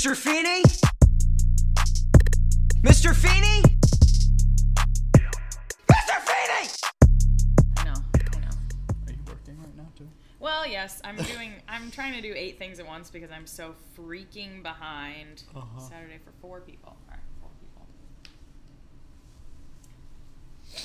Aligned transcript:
Mr. 0.00 0.16
Feeny? 0.16 0.62
Mr. 2.80 3.14
Feeny? 3.14 3.62
Mr. 5.92 6.16
Feeny! 6.24 6.70
I 7.76 7.84
know, 7.84 7.92
I 8.14 8.40
know. 8.40 8.48
Are 9.06 9.12
you 9.12 9.18
working 9.28 9.58
right 9.58 9.76
now 9.76 9.88
too? 9.98 10.08
Well, 10.38 10.66
yes, 10.66 11.02
I'm 11.04 11.16
doing. 11.16 11.52
I'm 11.68 11.90
trying 11.90 12.14
to 12.14 12.22
do 12.22 12.32
eight 12.34 12.58
things 12.58 12.80
at 12.80 12.86
once 12.86 13.10
because 13.10 13.30
I'm 13.30 13.46
so 13.46 13.74
freaking 13.94 14.62
behind. 14.62 15.42
Uh-huh. 15.54 15.78
Saturday 15.78 16.16
for 16.24 16.32
four 16.40 16.62
people. 16.62 16.96
All 16.96 17.10
right, 17.10 17.20
four 17.38 17.50
people. 17.60 17.86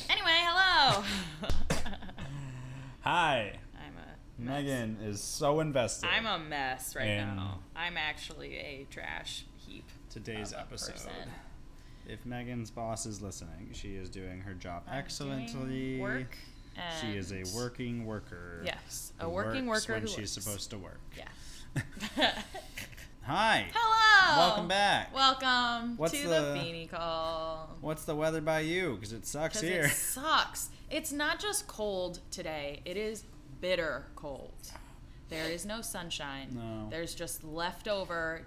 Anyway, 0.10 0.40
hello. 0.44 1.06
Hi. 3.00 3.60
I'm 4.40 4.48
a 4.48 4.52
mess. 4.52 4.64
Megan 4.64 4.98
is 5.04 5.22
so 5.22 5.60
invested. 5.60 6.10
I'm 6.10 6.26
a 6.26 6.40
mess 6.40 6.96
right 6.96 7.08
in 7.08 7.36
now. 7.36 7.60
I'm 7.76 7.98
actually 7.98 8.56
a 8.58 8.86
trash 8.90 9.46
heap. 9.58 9.86
today's 10.10 10.52
of 10.52 10.60
a 10.60 10.62
episode. 10.62 10.92
person. 10.94 11.12
If 12.08 12.26
Megan's 12.26 12.70
boss 12.70 13.06
is 13.06 13.22
listening, 13.22 13.70
she 13.74 13.96
is 13.96 14.10
doing 14.10 14.42
her 14.42 14.54
job 14.54 14.84
excellently. 14.92 15.98
doing 15.98 16.00
Work. 16.02 16.38
She 17.02 17.16
is 17.18 17.32
a 17.32 17.38
and- 17.38 17.54
working 17.56 18.06
worker. 18.06 18.62
Yes, 18.66 19.14
a 19.20 19.24
who 19.26 19.30
working 19.30 19.66
works 19.66 19.88
worker 19.88 19.94
when 19.94 20.02
who 20.02 20.08
she's 20.10 20.18
works. 20.18 20.46
supposed 20.46 20.70
to 20.72 20.78
work. 20.78 21.00
Yeah. 21.18 22.32
Hi. 23.24 23.68
Hello. 23.74 24.38
Welcome 24.48 24.68
back. 24.68 25.14
Welcome 25.16 25.98
What's 25.98 26.14
to 26.14 26.28
the- 26.28 26.54
the 26.54 26.60
Feeny 26.62 26.88
Call. 26.88 27.76
What's 27.82 28.04
the 28.06 28.16
weather 28.16 28.42
by 28.42 28.60
you? 28.60 28.96
Because 28.96 29.14
it 29.14 29.26
sucks 29.26 29.56
'Cause 29.56 29.62
here. 29.64 29.84
It 29.86 29.92
sucks. 29.94 30.70
It's 30.92 31.12
not 31.12 31.40
just 31.40 31.66
cold 31.68 32.20
today. 32.30 32.82
It 32.86 32.98
is 32.98 33.24
bitter 33.66 34.06
cold. 34.16 34.54
There 35.30 35.46
is 35.50 35.66
no 35.66 35.82
sunshine. 35.82 36.50
No. 36.54 36.88
There's 36.92 37.16
just 37.16 37.44
leftover, 37.44 38.44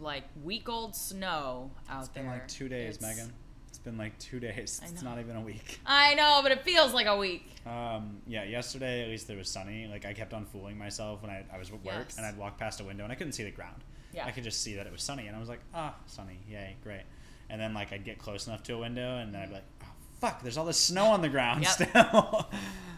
like 0.00 0.22
week 0.44 0.68
old 0.68 0.94
snow 0.94 1.72
out 1.90 2.00
It's 2.04 2.08
there. 2.10 2.22
been 2.22 2.32
like 2.32 2.46
two 2.46 2.68
days, 2.68 2.96
It's- 2.96 3.16
Megan. 3.16 3.32
It's 3.68 3.78
been 3.78 3.98
like 3.98 4.16
two 4.20 4.38
days. 4.40 4.80
It's 4.84 5.02
not 5.02 5.18
even 5.18 5.34
a 5.36 5.40
week. 5.40 5.80
I 5.84 6.14
know, 6.14 6.38
but 6.44 6.50
it 6.52 6.62
feels 6.62 6.94
like 6.94 7.06
a 7.08 7.16
week. 7.16 7.44
Um, 7.66 8.18
yeah, 8.26 8.44
yesterday 8.44 9.02
at 9.02 9.08
least 9.08 9.28
it 9.28 9.36
was 9.36 9.50
sunny. 9.50 9.86
Like 9.88 10.06
I 10.06 10.12
kept 10.12 10.32
on 10.32 10.46
fooling 10.46 10.78
myself 10.78 11.20
when 11.22 11.30
I, 11.30 11.44
I 11.52 11.58
was 11.58 11.68
at 11.70 11.74
work 11.84 12.06
Yes. 12.06 12.16
and 12.16 12.24
I'd 12.24 12.38
walk 12.38 12.56
past 12.56 12.80
a 12.80 12.84
window 12.84 13.02
and 13.02 13.12
I 13.12 13.16
couldn't 13.16 13.32
see 13.32 13.42
the 13.44 13.50
ground. 13.50 13.82
Yeah. 14.14 14.24
I 14.26 14.30
could 14.30 14.44
just 14.44 14.62
see 14.62 14.76
that 14.76 14.86
it 14.86 14.92
was 14.92 15.02
sunny 15.02 15.26
and 15.26 15.36
I 15.36 15.40
was 15.40 15.48
like, 15.48 15.60
ah, 15.74 15.94
sunny, 16.06 16.38
yay, 16.48 16.76
great. 16.84 17.02
And 17.50 17.60
then 17.60 17.74
like 17.74 17.92
I'd 17.92 18.04
get 18.04 18.18
close 18.18 18.46
enough 18.46 18.62
to 18.64 18.74
a 18.74 18.78
window 18.78 19.18
and 19.18 19.34
then 19.34 19.42
I'd 19.42 19.48
be 19.48 19.54
like, 19.56 19.64
oh 19.82 19.86
fuck, 20.20 20.40
there's 20.42 20.56
all 20.56 20.64
this 20.64 20.78
snow 20.80 21.06
on 21.06 21.20
the 21.20 21.28
ground 21.28 21.64
Yep. 21.64 21.72
still. 21.72 22.46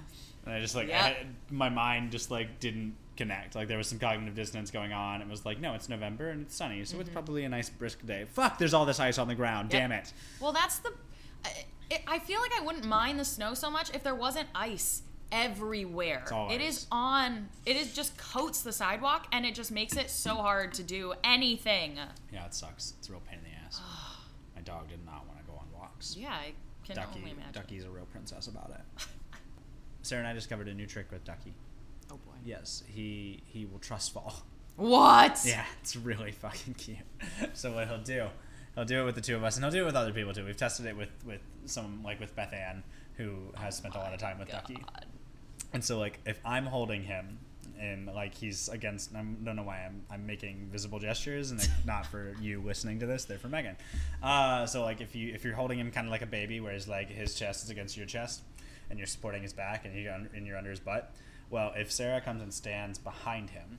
and 0.48 0.56
I 0.56 0.60
just 0.60 0.74
like 0.74 0.88
Yep. 0.88 1.00
I, 1.00 1.26
my 1.50 1.68
mind 1.68 2.10
just 2.10 2.30
like 2.30 2.58
didn't 2.58 2.94
connect. 3.16 3.54
Like 3.54 3.68
there 3.68 3.76
was 3.78 3.86
some 3.86 3.98
cognitive 3.98 4.34
dissonance 4.34 4.70
going 4.70 4.92
on. 4.92 5.20
It 5.20 5.28
was 5.28 5.44
like, 5.44 5.60
no, 5.60 5.74
it's 5.74 5.88
November 5.88 6.30
and 6.30 6.42
it's 6.46 6.54
sunny, 6.56 6.84
so 6.84 6.98
it's 7.00 7.10
probably 7.10 7.44
a 7.44 7.48
nice 7.48 7.68
brisk 7.68 8.04
day. 8.06 8.24
Fuck, 8.32 8.58
there's 8.58 8.72
all 8.74 8.86
this 8.86 8.98
ice 9.00 9.18
on 9.18 9.28
the 9.28 9.34
ground. 9.34 9.68
Mm-hmm. 9.70 9.76
Yep. 9.78 9.90
Damn 9.90 9.98
it. 9.98 10.12
Well, 10.40 10.52
that's 10.52 10.78
the. 10.78 10.92
I, 11.44 11.50
it, 11.90 12.02
I 12.06 12.18
feel 12.18 12.40
like 12.40 12.52
I 12.58 12.64
wouldn't 12.64 12.86
mind 12.86 13.18
the 13.20 13.24
snow 13.24 13.54
so 13.54 13.70
much 13.70 13.94
if 13.94 14.02
there 14.02 14.14
wasn't 14.14 14.48
ice 14.54 15.02
everywhere. 15.32 16.20
It's 16.22 16.32
all 16.32 16.50
It 16.50 16.60
is 16.60 16.86
on. 16.90 17.48
It 17.66 17.76
is 17.76 17.92
just 17.92 18.16
coats 18.16 18.62
the 18.62 18.72
sidewalk, 18.72 19.26
and 19.32 19.44
it 19.44 19.54
just 19.54 19.70
makes 19.72 19.96
it 19.96 20.10
so 20.10 20.36
hard 20.36 20.72
to 20.74 20.82
do 20.82 21.14
anything. 21.24 21.98
Yeah, 22.32 22.46
it 22.46 22.54
sucks. 22.54 22.94
It's 22.98 23.08
a 23.08 23.12
real 23.12 23.22
pain 23.28 23.38
in 23.44 23.50
the 23.50 23.56
ass. 23.66 23.80
my 24.54 24.62
dog 24.62 24.88
did 24.88 25.04
not 25.04 25.26
want 25.26 25.38
to 25.40 25.44
go 25.46 25.58
on 25.58 25.66
walks. 25.78 26.16
Yeah, 26.16 26.30
I 26.30 26.52
can 26.84 26.96
Ducky, 26.96 27.18
only 27.18 27.30
imagine. 27.32 27.52
Ducky's 27.52 27.84
a 27.84 27.90
real 27.90 28.06
princess 28.06 28.46
about 28.46 28.70
it. 28.70 29.06
Sarah 30.02 30.20
and 30.20 30.28
I 30.28 30.32
discovered 30.32 30.68
a 30.68 30.74
new 30.74 30.86
trick 30.86 31.10
with 31.10 31.24
Ducky. 31.24 31.52
Oh 32.10 32.16
boy. 32.16 32.32
Yes, 32.44 32.82
he 32.86 33.42
he 33.46 33.66
will 33.66 33.78
trust 33.78 34.12
fall. 34.12 34.34
What? 34.76 35.40
Yeah, 35.44 35.64
it's 35.82 35.96
really 35.96 36.32
fucking 36.32 36.74
cute. 36.74 36.98
So 37.54 37.72
what 37.72 37.88
he'll 37.88 37.98
do, 37.98 38.28
he'll 38.74 38.84
do 38.84 39.02
it 39.02 39.04
with 39.04 39.16
the 39.16 39.20
two 39.20 39.34
of 39.34 39.42
us, 39.42 39.56
and 39.56 39.64
he'll 39.64 39.72
do 39.72 39.82
it 39.82 39.86
with 39.86 39.96
other 39.96 40.12
people 40.12 40.32
too. 40.32 40.44
We've 40.44 40.56
tested 40.56 40.86
it 40.86 40.96
with 40.96 41.10
with 41.26 41.40
some 41.66 42.02
like 42.04 42.20
with 42.20 42.34
Beth 42.36 42.52
Ann, 42.52 42.84
who 43.16 43.52
has 43.56 43.76
spent 43.76 43.94
a 43.94 43.98
lot 43.98 44.14
of 44.14 44.20
time 44.20 44.38
with 44.38 44.48
Ducky. 44.50 44.78
And 45.72 45.84
so 45.84 45.98
like 45.98 46.20
if 46.24 46.40
I'm 46.44 46.66
holding 46.66 47.02
him 47.02 47.38
and 47.80 48.06
like 48.06 48.34
he's 48.34 48.68
against 48.68 49.14
I 49.14 49.18
don't 49.18 49.56
know 49.56 49.62
why 49.62 49.84
I'm 49.84 50.02
I'm 50.10 50.26
making 50.26 50.68
visible 50.72 50.98
gestures 50.98 51.50
and 51.50 51.60
they're 51.60 51.68
not 51.86 52.06
for 52.06 52.34
you 52.40 52.62
listening 52.62 53.00
to 53.00 53.06
this, 53.06 53.24
they're 53.24 53.38
for 53.38 53.48
Megan. 53.48 53.76
Uh, 54.22 54.64
so 54.66 54.82
like 54.84 55.00
if 55.00 55.14
you 55.14 55.34
if 55.34 55.44
you're 55.44 55.54
holding 55.54 55.78
him 55.78 55.90
kind 55.90 56.06
of 56.06 56.10
like 56.10 56.22
a 56.22 56.26
baby 56.26 56.60
whereas 56.60 56.86
like 56.88 57.10
his 57.10 57.34
chest 57.34 57.64
is 57.64 57.70
against 57.70 57.96
your 57.96 58.06
chest 58.06 58.42
and 58.90 58.98
you're 58.98 59.06
supporting 59.06 59.42
his 59.42 59.52
back 59.52 59.84
and 59.84 59.94
you 59.94 60.10
and 60.10 60.46
you're 60.46 60.56
under 60.56 60.70
his 60.70 60.80
butt. 60.80 61.12
Well, 61.50 61.72
if 61.76 61.90
Sarah 61.90 62.20
comes 62.20 62.42
and 62.42 62.52
stands 62.52 62.98
behind 62.98 63.50
him 63.50 63.78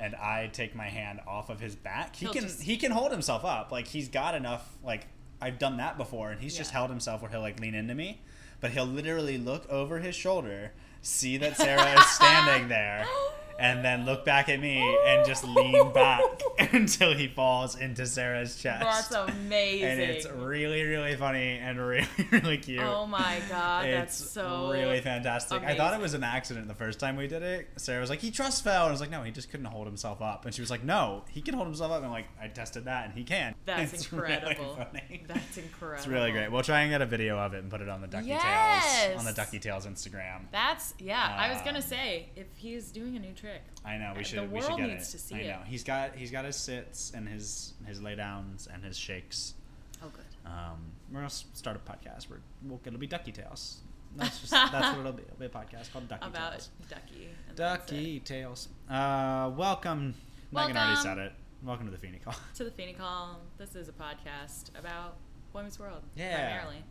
and 0.00 0.14
I 0.16 0.48
take 0.52 0.74
my 0.74 0.88
hand 0.88 1.20
off 1.26 1.50
of 1.50 1.60
his 1.60 1.74
back, 1.76 2.16
he 2.16 2.24
He'll 2.26 2.32
can 2.32 2.42
just- 2.44 2.62
he 2.62 2.76
can 2.76 2.90
hold 2.92 3.12
himself 3.12 3.44
up. 3.44 3.70
Like 3.72 3.86
he's 3.88 4.08
got 4.08 4.34
enough 4.34 4.68
like 4.82 5.06
I've 5.40 5.58
done 5.58 5.76
that 5.78 5.96
before 5.98 6.30
and 6.30 6.40
he's 6.40 6.56
just 6.56 6.70
Yeah. 6.70 6.78
held 6.78 6.90
himself 6.90 7.20
where 7.22 7.30
he'll 7.30 7.40
like 7.40 7.58
lean 7.60 7.74
into 7.74 7.94
me, 7.94 8.20
but 8.60 8.70
he'll 8.70 8.86
literally 8.86 9.38
look 9.38 9.68
over 9.68 9.98
his 9.98 10.14
shoulder, 10.14 10.72
see 11.02 11.36
that 11.38 11.56
Sarah 11.56 11.98
is 12.00 12.06
standing 12.12 12.68
there, 12.68 13.04
and 13.58 13.84
then 13.84 14.04
look 14.04 14.24
back 14.24 14.48
at 14.48 14.60
me 14.60 14.78
and 15.06 15.26
just 15.26 15.44
lean 15.44 15.92
back 15.92 16.20
until 16.72 17.14
he 17.14 17.28
falls 17.28 17.76
into 17.76 18.06
Sarah's 18.06 18.56
chest. 18.56 18.82
That's 19.10 19.30
amazing. 19.34 19.82
And 19.92 20.00
it's 20.00 20.26
really, 20.28 20.82
really 20.84 21.14
funny 21.16 21.58
and 21.58 21.78
really, 21.80 22.06
really 22.30 22.58
cute. 22.58 22.80
Oh 22.82 23.06
my 23.06 23.40
god, 23.48 23.86
it's 23.86 24.18
that's 24.18 24.30
so 24.30 24.70
really 24.72 25.00
fantastic. 25.00 25.62
I 25.62 25.74
thought 25.76 25.94
it 25.94 26.00
was 26.00 26.14
an 26.14 26.24
accident 26.24 26.68
the 26.68 26.74
first 26.74 26.98
time 27.00 27.16
we 27.16 27.26
did 27.26 27.42
it. 27.42 27.68
Sarah 27.76 28.00
was 28.00 28.10
like, 28.10 28.20
"He 28.20 28.30
trust 28.30 28.64
fell," 28.64 28.82
and 28.84 28.88
I 28.88 28.90
was 28.92 29.00
like, 29.00 29.10
"No, 29.10 29.22
he 29.22 29.30
just 29.30 29.50
couldn't 29.50 29.66
hold 29.66 29.86
himself 29.86 30.22
up." 30.22 30.44
And 30.44 30.54
she 30.54 30.60
was 30.62 30.70
like, 30.70 30.82
"No, 30.84 31.24
he 31.30 31.42
can 31.42 31.54
hold 31.54 31.66
himself 31.66 31.90
up." 31.90 31.98
And 31.98 32.06
I'm 32.06 32.12
like, 32.12 32.26
"I 32.40 32.48
tested 32.48 32.84
that, 32.86 33.06
and 33.06 33.14
he 33.14 33.24
can." 33.24 33.54
That's 33.64 33.92
It's 33.92 34.12
really 34.12 34.32
incredible. 34.34 34.76
funny. 34.76 35.24
That's 35.26 35.56
incredible. 35.58 35.98
It's 35.98 36.06
really 36.06 36.32
great. 36.32 36.50
We'll 36.50 36.62
try 36.62 36.80
and 36.82 36.90
get 36.90 37.02
a 37.02 37.06
video 37.06 37.38
of 37.38 37.54
it 37.54 37.58
and 37.62 37.70
put 37.70 37.80
it 37.80 37.88
on 37.88 38.00
the 38.00 38.06
Ducky 38.08 38.28
Yes! 38.28 39.02
Tales 39.06 39.18
on 39.18 39.24
the 39.24 39.32
Ducky 39.32 39.58
Tales 39.58 39.86
Instagram. 39.86 40.42
That's 40.52 40.94
yeah. 40.98 41.36
I 41.38 41.52
was 41.52 41.58
gonna 41.62 41.78
Um, 41.78 41.82
say 41.82 42.28
if 42.36 42.46
he's 42.56 42.90
doing 42.92 43.16
a 43.16 43.18
new 43.20 43.32
trick. 43.42 43.62
I 43.84 43.98
know 43.98 44.12
we 44.16 44.22
The 44.22 44.24
should. 44.28 44.52
we 44.52 44.60
should 44.62 44.76
get 44.76 44.88
needs 44.88 45.08
it. 45.08 45.12
to 45.12 45.18
see 45.18 45.34
I 45.34 45.38
it. 45.38 45.46
know 45.48 45.58
he's 45.66 45.82
got 45.84 46.14
he's 46.14 46.30
got 46.30 46.44
his 46.44 46.56
sits 46.56 47.12
and 47.14 47.28
his 47.28 47.74
his 47.86 48.00
lay 48.00 48.14
downs 48.14 48.68
and 48.72 48.82
his 48.84 48.96
shakes. 48.96 49.54
Oh 50.02 50.08
good. 50.08 50.24
Um, 50.50 50.78
we're 51.10 51.18
gonna 51.18 51.30
start 51.30 51.76
a 51.76 51.80
podcast. 51.90 52.30
Where 52.30 52.40
we'll, 52.64 52.80
it'll 52.84 52.98
be 52.98 53.06
Ducky 53.06 53.32
Tales. 53.32 53.80
That's 54.16 54.38
just 54.40 54.50
that's 54.52 54.96
what 54.96 55.00
it'll 55.00 55.12
be. 55.12 55.22
It'll 55.24 55.36
be 55.38 55.46
a 55.46 55.48
podcast 55.48 55.92
called 55.92 56.08
Ducky 56.08 56.26
About 56.26 56.52
Tales. 56.52 56.70
Ducky. 56.88 57.28
and 57.48 57.56
Ducky 57.56 58.16
it. 58.16 58.24
Tales. 58.24 58.68
Uh, 58.88 59.50
welcome. 59.56 60.14
Megan 60.52 60.76
already 60.76 60.96
said 61.00 61.18
it. 61.18 61.32
Welcome 61.64 61.86
to 61.86 61.92
the 61.92 61.98
Feeny 61.98 62.18
Call. 62.18 62.34
To 62.56 62.64
the 62.64 62.70
Feeny 62.78 62.92
Call. 62.92 63.40
This 63.58 63.74
is 63.74 63.88
a 63.88 63.92
podcast 63.92 64.76
about 64.78 65.16
women's 65.52 65.78
World. 65.78 66.02
Yeah. 66.16 66.36
Primarily. 66.36 66.82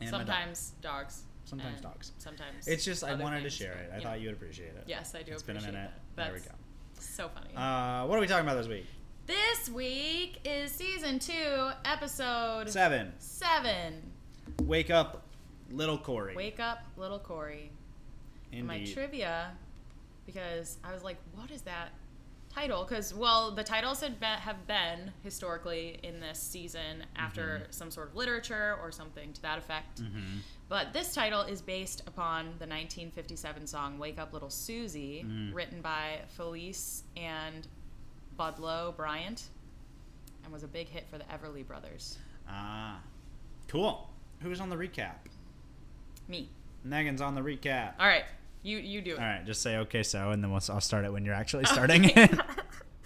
And 0.00 0.10
my 0.10 0.18
dog. 0.18 0.26
Sometimes 0.26 0.72
dogs. 0.82 1.22
Sometimes 1.44 1.74
and 1.74 1.82
dogs. 1.82 2.12
Sometimes. 2.18 2.66
It's 2.66 2.84
just 2.84 3.04
I 3.04 3.14
wanted 3.14 3.42
to 3.42 3.50
share 3.50 3.72
it. 3.72 3.90
I 3.92 3.96
you 3.96 4.02
thought 4.02 4.10
know. 4.12 4.18
you 4.22 4.26
would 4.28 4.36
appreciate 4.36 4.68
it. 4.76 4.84
Yes, 4.86 5.14
I 5.14 5.22
do 5.22 5.32
It's 5.32 5.42
been 5.42 5.56
a 5.56 5.60
minute. 5.60 5.90
that. 6.16 6.24
There 6.24 6.32
we 6.34 6.40
go. 6.40 6.50
So 6.98 7.28
funny. 7.28 7.54
Uh, 7.56 8.06
what 8.06 8.16
are 8.16 8.20
we 8.20 8.26
talking 8.26 8.46
about 8.46 8.56
this 8.56 8.68
week? 8.68 8.86
this 9.26 9.68
week 9.70 10.40
is 10.44 10.72
season 10.72 11.18
two, 11.18 11.70
episode 11.84 12.68
Seven. 12.68 13.12
seven. 13.18 14.10
Wake 14.62 14.90
up, 14.90 15.22
little 15.70 15.98
Cory. 15.98 16.34
Wake 16.34 16.58
up, 16.60 16.80
little 16.96 17.18
Cory. 17.18 17.70
And 18.52 18.66
my 18.66 18.84
trivia, 18.84 19.52
because 20.26 20.78
I 20.84 20.92
was 20.92 21.02
like, 21.02 21.16
what 21.34 21.50
is 21.50 21.62
that 21.62 21.90
title? 22.54 22.84
Because, 22.84 23.14
well, 23.14 23.50
the 23.50 23.64
titles 23.64 24.00
had 24.00 24.18
been, 24.20 24.38
have 24.38 24.66
been 24.66 25.12
historically 25.22 25.98
in 26.02 26.20
this 26.20 26.38
season 26.38 27.04
after 27.16 27.66
some 27.70 27.90
sort 27.90 28.08
of 28.08 28.16
literature 28.16 28.76
or 28.82 28.90
something 28.92 29.32
to 29.32 29.42
that 29.42 29.58
effect. 29.58 30.02
Mhm. 30.02 30.38
But 30.68 30.92
this 30.92 31.14
title 31.14 31.42
is 31.42 31.60
based 31.62 32.02
upon 32.06 32.54
the 32.58 32.66
1957 32.66 33.66
song 33.66 33.98
Wake 33.98 34.18
Up 34.18 34.32
Little 34.32 34.50
Susie, 34.50 35.22
Mm. 35.26 35.54
written 35.54 35.80
by 35.82 36.22
Felice 36.28 37.04
and 37.16 37.66
Boudleaux 38.38 38.92
Bryant, 38.96 39.48
and 40.44 40.52
was 40.52 40.62
a 40.62 40.68
big 40.68 40.88
hit 40.88 41.06
for 41.10 41.18
the 41.18 41.24
Everly 41.24 41.66
Brothers. 41.66 42.18
Ah, 42.48 43.00
cool. 43.68 44.10
Who's 44.40 44.60
on 44.60 44.70
the 44.70 44.76
recap? 44.76 45.16
Me. 46.28 46.48
Megan's 46.84 47.20
on 47.20 47.34
the 47.34 47.40
recap. 47.42 47.94
All 48.00 48.06
right, 48.06 48.24
you 48.62 48.78
you 48.78 49.00
do 49.00 49.12
it. 49.12 49.18
All 49.18 49.24
right, 49.24 49.44
just 49.44 49.62
say 49.62 49.78
okay, 49.78 50.02
so, 50.02 50.30
and 50.30 50.42
then 50.42 50.50
we'll, 50.50 50.62
I'll 50.70 50.80
start 50.80 51.04
it 51.04 51.12
when 51.12 51.24
you're 51.24 51.34
actually 51.34 51.64
starting 51.66 52.04
it. 52.04 52.40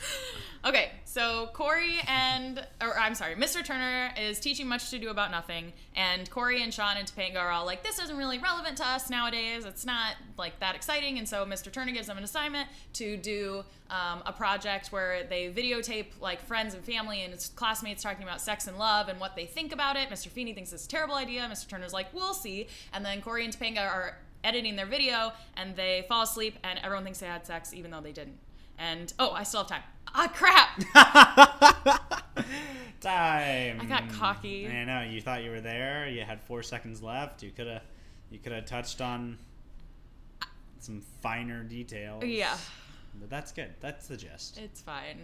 okay, 0.65 0.91
so 1.05 1.49
Cory 1.55 1.95
and, 2.07 2.67
or 2.83 2.99
I'm 2.99 3.15
sorry, 3.15 3.37
Mr. 3.37 3.65
Turner 3.65 4.13
is 4.21 4.39
teaching 4.39 4.69
much 4.69 4.91
to 4.91 4.99
do 4.99 5.09
about 5.09 5.31
nothing, 5.31 5.73
and 5.95 6.29
Cory 6.29 6.63
and 6.63 6.75
Shawn 6.75 6.99
and 6.99 7.11
Topanga 7.11 7.39
are 7.39 7.51
all 7.51 7.65
like, 7.65 7.83
this 7.83 7.99
isn't 7.99 8.19
really 8.19 8.39
relevant 8.39 8.77
to 8.77 8.87
us 8.87 9.09
nowadays. 9.09 9.65
It's 9.65 9.87
not 9.87 10.17
like 10.37 10.61
that 10.61 10.75
exciting, 10.75 11.19
and 11.19 11.27
so 11.27 11.47
Mr. 11.47 11.73
Turner 11.73 11.93
gives 11.93 12.09
them 12.09 12.19
an 12.19 12.25
assignment 12.25 12.69
to 12.95 13.17
do 13.17 13.65
um, 13.89 14.23
a 14.27 14.33
project 14.33 14.89
where 14.89 15.25
they 15.25 15.51
videotape 15.51 16.21
like 16.21 16.43
friends 16.43 16.75
and 16.75 16.85
family 16.85 17.23
and 17.23 17.33
his 17.33 17.49
classmates 17.49 18.03
talking 18.03 18.25
about 18.25 18.43
sex 18.43 18.67
and 18.67 18.79
love 18.79 19.09
and 19.09 19.19
what 19.19 19.37
they 19.37 19.47
think 19.47 19.73
about 19.73 19.97
it. 19.97 20.11
Mr. 20.11 20.29
Feeny 20.29 20.53
thinks 20.53 20.73
it's 20.75 20.85
a 20.85 20.89
terrible 20.89 21.15
idea. 21.15 21.49
Mr. 21.51 21.67
Turner's 21.67 21.95
like, 21.95 22.13
we'll 22.13 22.35
see, 22.35 22.67
and 22.93 23.03
then 23.03 23.23
Cory 23.23 23.47
and 23.47 23.59
Topanga 23.59 23.87
are 23.87 24.19
editing 24.47 24.77
their 24.77 24.87
video, 24.87 25.33
and 25.57 25.77
they 25.77 26.07
fall 26.09 26.23
asleep, 26.23 26.59
and 26.65 26.79
everyone 26.83 27.05
thinks 27.05 27.19
they 27.19 27.27
had 27.27 27.45
sex 27.47 27.75
even 27.75 27.91
though 27.91 28.01
they 28.01 28.13
didn't. 28.13 28.39
And 28.79 29.13
oh, 29.19 29.33
I 29.33 29.43
still 29.43 29.61
have 29.61 29.69
time. 29.69 29.83
Ah, 30.15 30.31
crap. 30.33 30.81
Time. 33.01 33.79
I 33.81 33.85
got 33.85 34.09
cocky. 34.11 34.67
I 34.69 34.85
know. 34.85 35.03
You 35.03 35.21
thought 35.21 35.45
you 35.45 35.51
were 35.51 35.61
there. 35.61 36.09
You 36.09 36.23
had 36.23 36.41
four 36.43 36.63
seconds 36.63 37.03
left. 37.03 37.43
You 37.43 37.51
could 37.51 37.67
have. 37.67 37.83
You 38.31 38.39
could 38.39 38.53
have 38.53 38.65
touched 38.65 39.01
on 39.01 39.39
some 40.81 41.03
finer 41.23 41.63
details. 41.63 42.25
Yeah, 42.25 42.57
But 43.21 43.31
that's 43.31 43.53
good. 43.53 43.75
That's 43.81 44.07
the 44.09 44.17
gist. 44.17 44.59
it's 44.59 44.81
fine. 44.81 45.19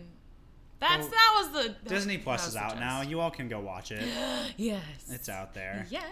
That's 0.78 1.06
that 1.08 1.34
was 1.36 1.48
the 1.64 1.68
that- 1.70 1.88
Disney 1.88 2.18
Plus 2.18 2.46
is 2.48 2.56
out 2.56 2.78
now. 2.78 3.02
You 3.02 3.20
all 3.20 3.30
can 3.30 3.48
go 3.48 3.60
watch 3.60 3.90
it. 3.92 4.02
Yes. 4.56 4.82
It's 5.08 5.28
out 5.28 5.54
there. 5.54 5.86
Yes. 5.90 6.04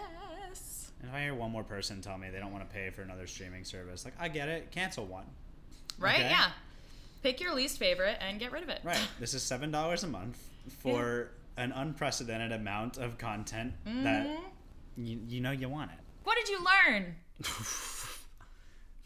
And 1.01 1.09
if 1.09 1.15
I 1.15 1.21
hear 1.23 1.33
one 1.33 1.51
more 1.51 1.63
person 1.63 1.99
tell 2.01 2.17
me 2.17 2.29
they 2.29 2.39
don't 2.39 2.51
want 2.53 2.67
to 2.67 2.73
pay 2.73 2.89
for 2.91 3.01
another 3.01 3.25
streaming 3.27 3.63
service, 3.63 4.05
like 4.05 4.13
I 4.19 4.27
get 4.27 4.47
it, 4.49 4.71
cancel 4.71 5.05
one. 5.05 5.25
Right? 5.97 6.15
Okay. 6.19 6.29
Yeah. 6.29 6.51
Pick 7.23 7.39
your 7.41 7.53
least 7.55 7.77
favorite 7.79 8.17
and 8.21 8.39
get 8.39 8.51
rid 8.51 8.63
of 8.63 8.69
it. 8.69 8.79
Right. 8.83 8.99
This 9.19 9.33
is 9.33 9.43
seven 9.43 9.71
dollars 9.71 10.03
a 10.03 10.07
month 10.07 10.37
for 10.79 11.31
an 11.57 11.71
unprecedented 11.71 12.51
amount 12.51 12.97
of 12.97 13.17
content 13.17 13.73
that 13.85 14.25
Mhm. 14.27 14.39
you, 14.97 15.19
you 15.27 15.41
know 15.41 15.51
you 15.51 15.69
want 15.69 15.91
it. 15.91 15.97
What 16.23 16.37
did 16.37 16.49
you 16.49 16.63
learn? 16.63 17.15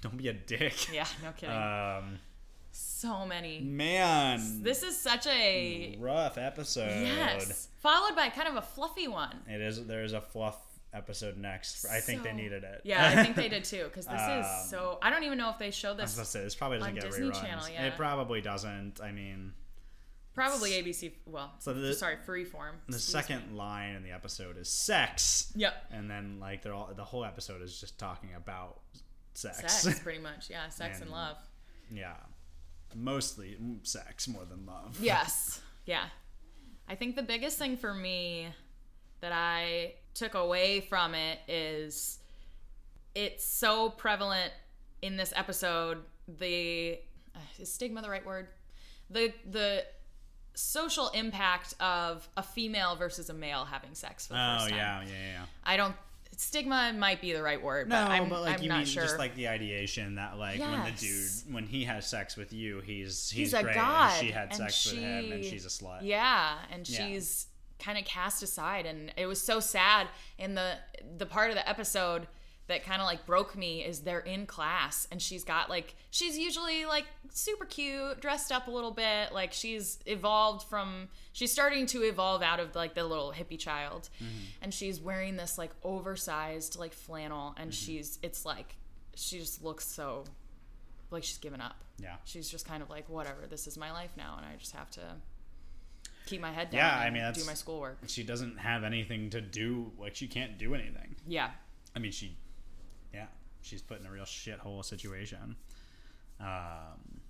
Don't 0.01 0.18
be 0.18 0.27
a 0.27 0.33
dick. 0.33 0.94
Yeah, 0.94 1.07
no 1.24 1.31
kidding. 1.31 1.56
Um, 1.56 2.19
so 2.71 3.25
many. 3.25 3.59
man, 3.62 4.62
This 4.63 4.83
is 4.83 4.95
such 4.97 5.25
a 5.27 5.97
rough 6.00 6.38
episode. 6.38 6.89
yes, 7.06 7.69
followed 7.80 8.15
by 8.15 8.30
kind 8.30 8.47
of 8.47 8.56
a 8.56 8.62
fluffy 8.62 9.07
one. 9.07 9.36
It 9.50 9.62
is. 9.62 9.86
There's 9.88 10.13
a 10.13 10.21
fluff 10.21 10.57
episode 10.95 11.38
next. 11.38 11.86
I 11.86 12.00
think 12.00 12.24
they 12.24 12.33
needed 12.33 12.63
it. 12.63 12.81
Yeah, 12.83 13.06
I 13.07 13.24
think 13.24 13.36
they 13.36 13.50
did 13.50 13.63
too. 13.74 13.83
Because 13.86 14.06
this 14.06 14.21
Um, 14.21 14.39
is 14.39 14.69
so. 14.69 14.97
I 15.01 15.09
don't 15.09 15.24
even 15.24 15.38
know 15.38 15.50
if 15.50 15.57
they 15.59 15.71
show 15.71 15.89
I 15.92 16.01
was 16.01 16.15
this. 16.15 16.30
say 16.30 16.44
this 16.44 16.56
probably 16.56 16.80
doesn't 16.80 16.95
get 16.95 17.03
Disney 17.03 17.27
reruns. 17.30 17.42
Channel, 17.42 17.69
yeah. 17.69 17.86
It 17.88 17.95
probably 17.97 18.42
doesn't. 18.42 19.01
I 19.01 19.12
mean, 19.12 19.53
Probably 20.33 20.71
ABC. 20.71 21.13
Well, 21.25 21.53
So 21.59 21.74
the- 21.74 21.94
sorry, 21.94 22.18
Freeform. 22.27 22.74
the 22.89 23.00
second 23.00 23.51
me. 23.51 23.57
line 23.57 23.95
in 23.95 24.03
the 24.03 24.12
episode 24.12 24.57
is 24.57 24.68
sex. 24.69 25.53
Yep. 25.56 25.74
and 25.92 26.12
then 26.12 26.39
like 26.42 26.62
they're 26.62 26.74
all 26.74 26.92
the 26.94 27.06
whole 27.06 27.24
episode 27.24 27.62
is 27.62 27.80
just 27.80 27.97
talking 27.97 28.33
about 28.36 28.81
sex. 29.33 29.81
Sex, 29.81 30.00
pretty 30.03 30.19
much. 30.19 30.50
Yeah, 30.50 30.68
sex 30.69 30.95
and, 30.97 31.03
And- 31.03 31.12
love. 31.13 31.38
yeah, 31.89 32.15
mostly 32.94 33.57
sex 33.83 34.27
more 34.27 34.44
than 34.45 34.65
love. 34.65 34.97
Yes. 35.01 35.62
Yeah. 35.86 36.06
I 36.88 36.95
think 36.95 37.15
the 37.15 37.21
biggest 37.21 37.59
thing 37.59 37.77
for 37.77 37.94
me 37.94 38.47
that 39.21 39.31
I 39.31 39.94
took 40.13 40.33
away 40.33 40.81
from 40.81 41.13
it 41.15 41.39
is 41.47 42.19
it's 43.13 43.45
so 43.45 43.89
prevalent 43.89 44.51
in 45.01 45.17
this 45.17 45.33
episode 45.35 46.00
the 46.39 46.97
uh, 47.35 47.39
is 47.59 47.71
stigma 47.71 48.01
the 48.01 48.09
right 48.09 48.25
word 48.25 48.47
the 49.09 49.31
the 49.50 49.83
social 50.53 51.09
impact 51.09 51.73
of 51.81 52.27
a 52.38 52.44
female 52.44 52.95
versus 52.95 53.29
a 53.29 53.33
male 53.33 53.65
having 53.65 53.94
sex 53.94 54.25
for 54.27 54.33
the 54.33 54.39
Oh 54.39 54.57
first 54.59 54.69
time 54.69 54.77
yeah, 54.77 55.01
yeah, 55.01 55.31
yeah. 55.33 55.45
i 55.65 55.75
don't 55.77 55.95
stigma 56.38 56.94
might 56.97 57.21
be 57.21 57.33
the 57.33 57.44
right 57.44 57.61
word 57.61 57.88
No, 57.89 57.95
but 57.95 58.11
i'm, 58.11 58.29
but 58.29 58.41
like 58.41 58.57
I'm 58.57 58.63
you 58.63 58.69
not 58.69 58.77
mean 58.79 58.85
sure 58.85 59.03
just 59.03 59.19
like 59.19 59.35
the 59.35 59.47
ideation 59.50 60.15
that 60.15 60.38
like 60.38 60.59
when 60.59 60.83
the 60.85 60.91
dude 60.91 61.53
when 61.53 61.65
he 61.65 61.83
has 61.85 62.07
sex 62.07 62.35
with 62.38 62.51
you, 62.53 62.79
he's 62.81 63.29
he's, 63.29 63.51
he's 63.51 63.53
a 63.53 63.63
great 63.63 63.75
god 63.75 64.11
and 64.18 64.25
she 64.25 64.31
had 64.31 64.53
sex 64.53 64.85
with 64.91 65.00
him 65.01 65.31
and 65.33 65.44
she's 65.45 65.65
a 65.65 65.69
slut. 65.69 66.00
yeah 66.01 66.56
and 66.71 66.88
Yeah. 66.89 67.07
she's 67.07 67.47
kind 67.80 67.98
of 67.98 68.06
cast 68.06 68.42
aside 68.44 68.86
and 68.86 69.12
it 69.18 69.25
was 69.25 69.42
so 69.42 69.60
sad. 69.60 70.07
In 70.38 70.56
the 70.56 70.75
the 71.18 71.25
part 71.25 71.50
of 71.50 71.56
the 71.56 71.68
episode 71.68 72.27
that 72.68 72.83
kind 72.83 73.00
of 73.00 73.06
like 73.06 73.25
broke 73.25 73.56
me 73.56 73.83
is 73.83 74.00
they're 74.00 74.19
in 74.19 74.45
class 74.48 75.07
and 75.12 75.22
she's 75.22 75.44
got 75.44 75.69
like 75.69 75.94
she's 76.10 76.36
usually 76.38 76.86
like 76.86 77.06
super 77.30 77.63
cute 77.66 78.19
dressed 78.19 78.51
up 78.51 78.68
a 78.68 78.72
little 78.72 78.89
bit 78.92 79.31
like 79.31 79.54
she's 79.54 80.00
evolved 80.07 80.68
from 80.68 81.07
she's 81.31 81.51
starting 81.51 81.86
to 81.86 82.01
evolve 82.01 82.42
out 82.42 82.60
of 82.60 82.74
like 82.75 82.95
the 82.95 83.04
little 83.04 83.31
hippie 83.31 83.60
child. 83.60 84.10
Mm-hmm. 84.18 84.63
And 84.63 84.74
she's 84.74 85.00
wearing 85.00 85.36
this 85.36 85.57
like 85.57 85.71
oversized 85.83 86.78
like 86.80 86.94
flannel 86.94 87.54
and 87.57 87.71
mm-hmm. 87.71 87.75
she's 87.75 88.19
it's 88.24 88.45
like 88.45 88.75
she 89.16 89.39
just 89.39 89.63
looks 89.63 89.86
so 89.88 90.24
like 91.12 91.24
she's 91.24 91.38
given 91.38 91.62
up. 91.62 91.75
Yeah. 91.98 92.16
she's 92.25 92.50
just 92.50 92.68
kind 92.68 92.83
of 92.83 92.89
like 92.89 93.07
whatever 93.07 93.48
this 93.50 93.68
is 93.68 93.78
my 93.78 93.94
life 93.94 94.12
now 94.18 94.36
and 94.36 94.45
i 94.45 94.57
just 94.57 94.74
have 94.74 94.89
to 94.92 95.01
keep 96.25 96.42
my 96.42 96.51
head 96.51 96.69
down 96.69 96.80
Yeah, 96.80 96.98
I 96.98 97.06
mean, 97.06 97.13
do 97.16 97.19
that's- 97.22 97.45
my 97.48 97.54
schoolwork 97.54 97.98
She 98.07 98.24
doesn't 98.24 98.57
have 98.60 98.83
anything 98.83 99.30
to 99.31 99.42
do. 99.42 99.92
Like 99.98 100.16
she 100.16 100.27
can't 100.27 100.57
do 100.57 100.74
anything. 100.75 101.16
yeah 101.27 101.51
I 101.95 102.00
mean, 102.00 102.12
she, 102.12 102.36
yeah, 103.13 103.27
she's 103.62 103.81
put 103.81 104.00
in 104.01 104.06
a 104.06 104.12
real 104.12 104.25
shithole 104.25 104.83
situation. 104.83 105.56
Um, 106.42 107.22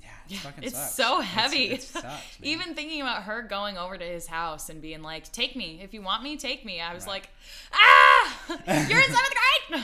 yeah, 0.00 0.08
it 0.30 0.36
fucking 0.36 0.62
it's 0.64 0.76
sucks. 0.76 0.94
so 0.94 1.14
It's- 1.20 1.28
heavy 1.34 1.64
it 1.70 1.82
sucks, 1.82 2.22
even 2.42 2.74
thinking 2.74 3.00
about 3.00 3.24
her 3.24 3.42
going 3.42 3.76
over 3.76 3.98
to 3.98 4.04
his 4.04 4.28
house 4.28 4.68
and 4.70 4.80
being 4.80 5.02
like 5.02 5.30
take 5.32 5.56
me 5.56 5.80
if 5.82 5.92
you 5.92 6.00
want 6.02 6.22
me 6.22 6.36
take 6.36 6.64
me 6.64 6.80
i 6.80 6.94
was 6.94 7.04
Right. 7.06 7.12
like 7.12 7.30
ah 7.72 8.46
you're 8.88 9.00
in 9.00 9.10
seventh 9.10 9.34
grade 9.70 9.82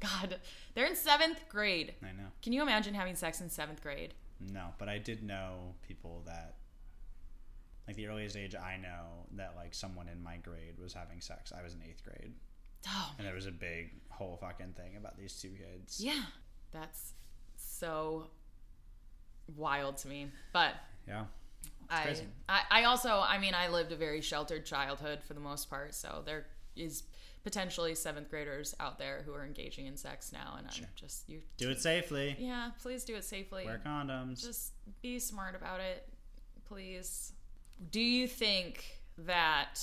god 0.00 0.36
they're 0.74 0.86
in 0.86 0.96
seventh 0.96 1.40
grade 1.50 1.92
I 2.02 2.06
know. 2.12 2.28
can 2.40 2.54
you 2.54 2.62
imagine 2.62 2.94
having 2.94 3.14
sex 3.16 3.40
in 3.42 3.50
seventh 3.50 3.82
grade 3.82 4.14
No, 4.40 4.68
but 4.78 4.88
I 4.88 4.96
did 4.96 5.22
know 5.22 5.74
people 5.86 6.22
that, 6.26 6.54
like 7.90 7.96
the 7.96 8.06
earliest 8.06 8.36
age 8.36 8.54
I 8.54 8.76
know 8.76 9.26
that 9.36 9.54
like 9.56 9.74
someone 9.74 10.08
in 10.08 10.22
my 10.22 10.36
grade 10.36 10.78
was 10.80 10.92
having 10.92 11.20
sex. 11.20 11.52
I 11.58 11.62
was 11.62 11.74
in 11.74 11.80
eighth 11.82 12.02
grade, 12.04 12.32
oh 12.88 13.10
and 13.18 13.26
there 13.26 13.34
was 13.34 13.46
a 13.46 13.52
big 13.52 13.90
whole 14.08 14.36
fucking 14.40 14.74
thing 14.76 14.96
about 14.96 15.16
these 15.18 15.34
two 15.40 15.50
kids. 15.50 16.00
yeah 16.00 16.22
that's 16.72 17.12
so 17.56 18.26
wild 19.56 19.96
to 19.98 20.08
me 20.08 20.30
but 20.52 20.74
Yeah. 21.08 21.24
I. 21.88 22.14
I 22.48 22.60
I 22.70 22.84
also 22.84 23.08
I 23.26 23.38
mean 23.38 23.52
I 23.54 23.66
lived 23.68 23.90
a 23.90 23.96
very 23.96 24.20
sheltered 24.20 24.64
childhood 24.64 25.18
for 25.26 25.34
the 25.34 25.40
most 25.40 25.68
part, 25.68 25.92
so 25.94 26.22
there 26.24 26.46
is 26.76 27.02
potentially 27.42 27.96
seventh 27.96 28.30
graders 28.30 28.76
out 28.78 28.96
there 28.98 29.22
who 29.26 29.32
are 29.34 29.44
engaging 29.44 29.86
in 29.86 29.96
sex 29.96 30.30
now, 30.32 30.54
and 30.58 30.68
I'm 30.68 30.86
just 30.94 31.28
you. 31.28 31.40
Do 31.56 31.68
it 31.70 31.80
safely. 31.80 32.36
Yeah, 32.38 32.70
please 32.80 33.02
do 33.04 33.16
it 33.16 33.24
safely. 33.24 33.64
Wear 33.64 33.80
condoms. 33.84 34.40
Just 34.40 34.72
be 35.02 35.18
smart 35.18 35.56
about 35.56 35.80
it, 35.80 36.06
please. 36.68 37.32
Do 37.90 38.00
you 38.00 38.26
think 38.26 38.84
that 39.18 39.80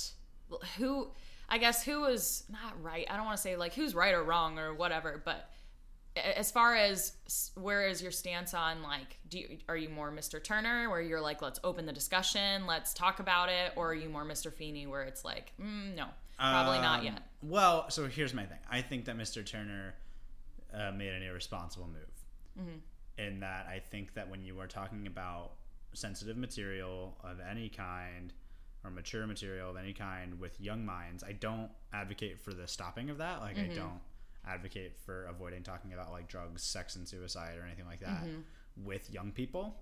who? 0.76 1.08
I 1.48 1.58
guess 1.58 1.82
who 1.82 2.02
was 2.02 2.44
not 2.50 2.82
right. 2.82 3.06
I 3.08 3.16
don't 3.16 3.24
want 3.24 3.36
to 3.38 3.42
say 3.42 3.56
like 3.56 3.74
who's 3.74 3.94
right 3.94 4.14
or 4.14 4.22
wrong 4.22 4.58
or 4.58 4.74
whatever, 4.74 5.20
but 5.24 5.50
as 6.16 6.50
far 6.50 6.74
as 6.74 7.12
where 7.54 7.86
is 7.86 8.02
your 8.02 8.10
stance 8.10 8.52
on 8.52 8.82
like 8.82 9.18
do 9.28 9.38
you, 9.38 9.58
are 9.68 9.76
you 9.76 9.88
more 9.88 10.10
Mr. 10.10 10.42
Turner 10.42 10.90
where 10.90 11.00
you're 11.00 11.20
like 11.20 11.40
let's 11.40 11.60
open 11.64 11.86
the 11.86 11.92
discussion, 11.92 12.66
let's 12.66 12.92
talk 12.92 13.20
about 13.20 13.48
it, 13.48 13.72
or 13.76 13.90
are 13.90 13.94
you 13.94 14.08
more 14.08 14.24
Mr. 14.24 14.52
Feeny 14.52 14.86
where 14.86 15.04
it's 15.04 15.24
like 15.24 15.52
mm, 15.60 15.94
no, 15.96 16.06
probably 16.38 16.78
not 16.80 17.00
Um, 17.00 17.06
yet. 17.06 17.22
Well, 17.42 17.88
so 17.88 18.06
here's 18.08 18.34
my 18.34 18.44
thing. 18.44 18.58
I 18.70 18.82
think 18.82 19.06
that 19.06 19.16
Mr. 19.16 19.44
Turner 19.46 19.94
uh, 20.74 20.90
made 20.92 21.12
an 21.12 21.22
irresponsible 21.22 21.86
move. 21.86 22.60
Mm-hmm. 22.66 23.22
In 23.22 23.40
that, 23.40 23.66
I 23.68 23.78
think 23.80 24.14
that 24.14 24.28
when 24.28 24.42
you 24.44 24.60
are 24.60 24.66
talking 24.66 25.06
about 25.06 25.52
sensitive 25.94 26.36
material 26.36 27.16
of 27.24 27.38
any 27.40 27.68
kind 27.68 28.32
or 28.84 28.90
mature 28.90 29.26
material 29.26 29.70
of 29.70 29.76
any 29.76 29.92
kind 29.92 30.38
with 30.38 30.60
young 30.60 30.84
minds, 30.86 31.24
I 31.24 31.32
don't 31.32 31.70
advocate 31.92 32.40
for 32.40 32.52
the 32.54 32.66
stopping 32.68 33.10
of 33.10 33.18
that. 33.18 33.40
Like, 33.40 33.56
Mm-hmm. 33.56 33.72
I 33.72 33.74
don't 33.74 34.00
advocate 34.46 34.96
for 35.04 35.26
avoiding 35.26 35.62
talking 35.62 35.92
about 35.92 36.12
like 36.12 36.28
drugs, 36.28 36.62
sex, 36.62 36.96
and 36.96 37.06
suicide 37.06 37.58
or 37.58 37.64
anything 37.66 37.86
like 37.86 38.00
that 38.00 38.22
Mm-hmm. 38.24 38.84
with 38.84 39.12
young 39.12 39.32
people. 39.32 39.76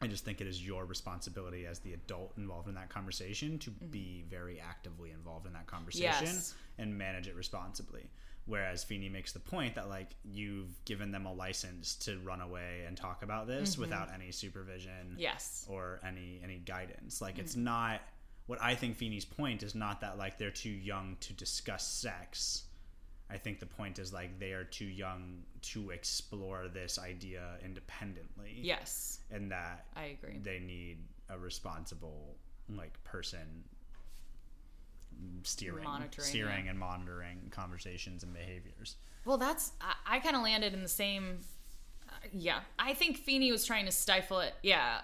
I 0.00 0.08
just 0.08 0.24
think 0.24 0.40
it 0.40 0.46
is 0.48 0.66
your 0.66 0.84
responsibility 0.86 1.66
as 1.66 1.78
the 1.78 1.92
adult 1.92 2.32
involved 2.36 2.68
in 2.68 2.74
that 2.74 2.88
conversation 2.88 3.58
to 3.60 3.70
be 3.70 4.24
very 4.28 4.58
actively 4.60 5.10
involved 5.12 5.46
in 5.46 5.52
that 5.52 5.66
conversation 5.66 6.10
Mm-hmm. 6.12 6.24
Yes. 6.24 6.54
and 6.78 6.96
manage 6.98 7.28
it 7.28 7.36
responsibly. 7.36 8.10
Whereas 8.46 8.84
Feeny 8.84 9.08
makes 9.08 9.32
the 9.32 9.40
point 9.40 9.74
that 9.76 9.88
like 9.88 10.10
you've 10.24 10.84
given 10.84 11.10
them 11.12 11.24
a 11.26 11.32
license 11.32 11.94
to 11.96 12.18
run 12.18 12.40
away 12.42 12.84
and 12.86 12.96
talk 12.96 13.22
about 13.22 13.46
this 13.46 13.72
Mm-hmm. 13.72 13.80
without 13.82 14.08
any 14.14 14.32
supervision 14.32 15.16
Yes. 15.18 15.64
or 15.68 16.00
any 16.06 16.40
any 16.44 16.58
guidance. 16.58 17.20
Like 17.22 17.36
Mm. 17.36 17.40
it's 17.40 17.56
not 17.56 18.00
what 18.46 18.60
I 18.60 18.74
think 18.74 18.96
Feeny's 18.96 19.24
point 19.24 19.62
is 19.62 19.74
not 19.74 20.02
that 20.02 20.18
like 20.18 20.36
they're 20.36 20.50
too 20.50 20.68
young 20.68 21.16
to 21.20 21.32
discuss 21.32 21.86
sex. 21.88 22.64
I 23.30 23.38
think 23.38 23.58
the 23.58 23.66
point 23.66 23.98
is 23.98 24.12
like 24.12 24.38
they 24.38 24.52
are 24.52 24.64
too 24.64 24.84
young 24.84 25.44
to 25.72 25.88
explore 25.90 26.68
this 26.68 26.98
idea 26.98 27.56
independently 27.64 28.58
Yes, 28.60 29.20
and 29.30 29.50
that 29.50 29.86
I 29.96 30.04
agree. 30.22 30.38
they 30.42 30.58
need 30.58 30.98
a 31.30 31.38
responsible 31.38 32.36
like 32.68 33.02
person 33.04 33.64
steering 35.42 35.84
Monitoring, 35.84 36.26
steering 36.26 36.64
yeah. 36.64 36.70
and 36.70 36.78
monitoring 36.78 37.38
conversations 37.50 38.22
and 38.22 38.32
behaviors 38.32 38.96
Well, 39.24 39.38
that's 39.38 39.72
I, 39.80 40.16
I 40.16 40.18
kind 40.20 40.36
of 40.36 40.42
landed 40.42 40.72
in 40.74 40.82
the 40.82 40.88
same 40.88 41.38
yeah, 42.32 42.60
I 42.78 42.94
think 42.94 43.18
Feeny 43.18 43.52
was 43.52 43.66
trying 43.66 43.84
to 43.84 43.92
stifle 43.92 44.40
it. 44.40 44.54
Yeah, 44.62 45.02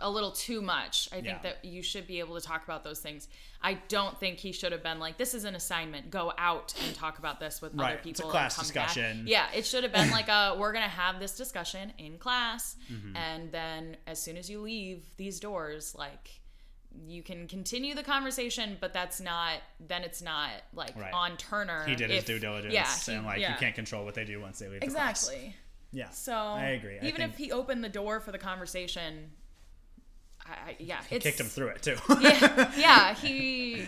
a 0.00 0.10
little 0.10 0.32
too 0.32 0.60
much. 0.60 1.08
I 1.12 1.16
think 1.16 1.26
Yeah. 1.26 1.38
that 1.42 1.64
you 1.64 1.82
should 1.82 2.06
be 2.08 2.18
able 2.18 2.34
to 2.34 2.44
talk 2.44 2.64
about 2.64 2.82
those 2.82 2.98
things. 3.00 3.28
I 3.62 3.74
don't 3.88 4.18
think 4.18 4.38
he 4.38 4.50
should 4.50 4.72
have 4.72 4.82
been 4.82 4.98
like, 4.98 5.18
"This 5.18 5.34
is 5.34 5.44
an 5.44 5.54
assignment. 5.54 6.10
Go 6.10 6.32
out 6.36 6.74
and 6.84 6.94
talk 6.96 7.18
about 7.20 7.38
this 7.38 7.60
with 7.62 7.74
Right. 7.74 7.98
other 8.00 8.08
It's 8.08 8.18
a 8.18 8.22
people." 8.22 8.30
class 8.30 8.58
and 8.58 8.66
come 8.66 8.74
back." 8.74 8.88
discussion. 8.88 9.26
Yeah, 9.28 9.46
it 9.52 9.66
should 9.66 9.84
have 9.84 9.92
been 9.92 10.10
like, 10.18 10.28
a, 10.28 10.56
"We're 10.58 10.72
gonna 10.72 10.88
have 10.88 11.20
this 11.20 11.36
discussion 11.36 11.92
in 11.98 12.18
class, 12.18 12.76
Mm-hmm. 12.90 13.16
and 13.16 13.52
then 13.52 13.96
as 14.08 14.20
soon 14.20 14.36
as 14.36 14.50
you 14.50 14.60
leave 14.60 15.04
these 15.16 15.38
doors, 15.38 15.94
like." 15.94 16.40
You 17.06 17.22
can 17.22 17.46
continue 17.46 17.94
the 17.94 18.02
conversation, 18.02 18.76
but 18.80 18.92
that's 18.92 19.20
not. 19.20 19.54
Then 19.86 20.02
it's 20.02 20.20
not 20.22 20.50
like 20.74 20.96
Right. 20.96 21.12
on 21.12 21.36
Turner. 21.36 21.84
He 21.86 21.94
did 21.94 22.10
his 22.10 22.24
due 22.24 22.38
diligence, 22.38 22.74
Yeah, 22.74 22.86
he- 22.96 23.12
and 23.12 23.24
like 23.26 23.40
yeah. 23.40 23.52
you 23.52 23.58
can't 23.58 23.74
control 23.74 24.04
what 24.04 24.14
they 24.14 24.24
do 24.24 24.40
once 24.40 24.58
they 24.58 24.68
leave. 24.68 24.80
the 24.80 24.86
exactly. 24.86 25.54
Yeah. 25.92 26.10
So 26.10 26.34
I 26.34 26.70
agree. 26.70 26.98
I 27.00 27.06
Even 27.06 27.22
if 27.22 27.36
he 27.36 27.50
opened 27.52 27.82
the 27.84 27.88
door 27.88 28.20
for 28.20 28.30
the 28.32 28.38
conversation, 28.38 29.30
I, 30.44 30.50
I 30.70 30.76
yeah, 30.78 31.00
he 31.08 31.18
kicked 31.18 31.40
him 31.40 31.46
through 31.46 31.68
it 31.68 31.82
too. 31.82 31.96
yeah, 32.20 32.70
yeah, 32.76 33.14
he 33.14 33.86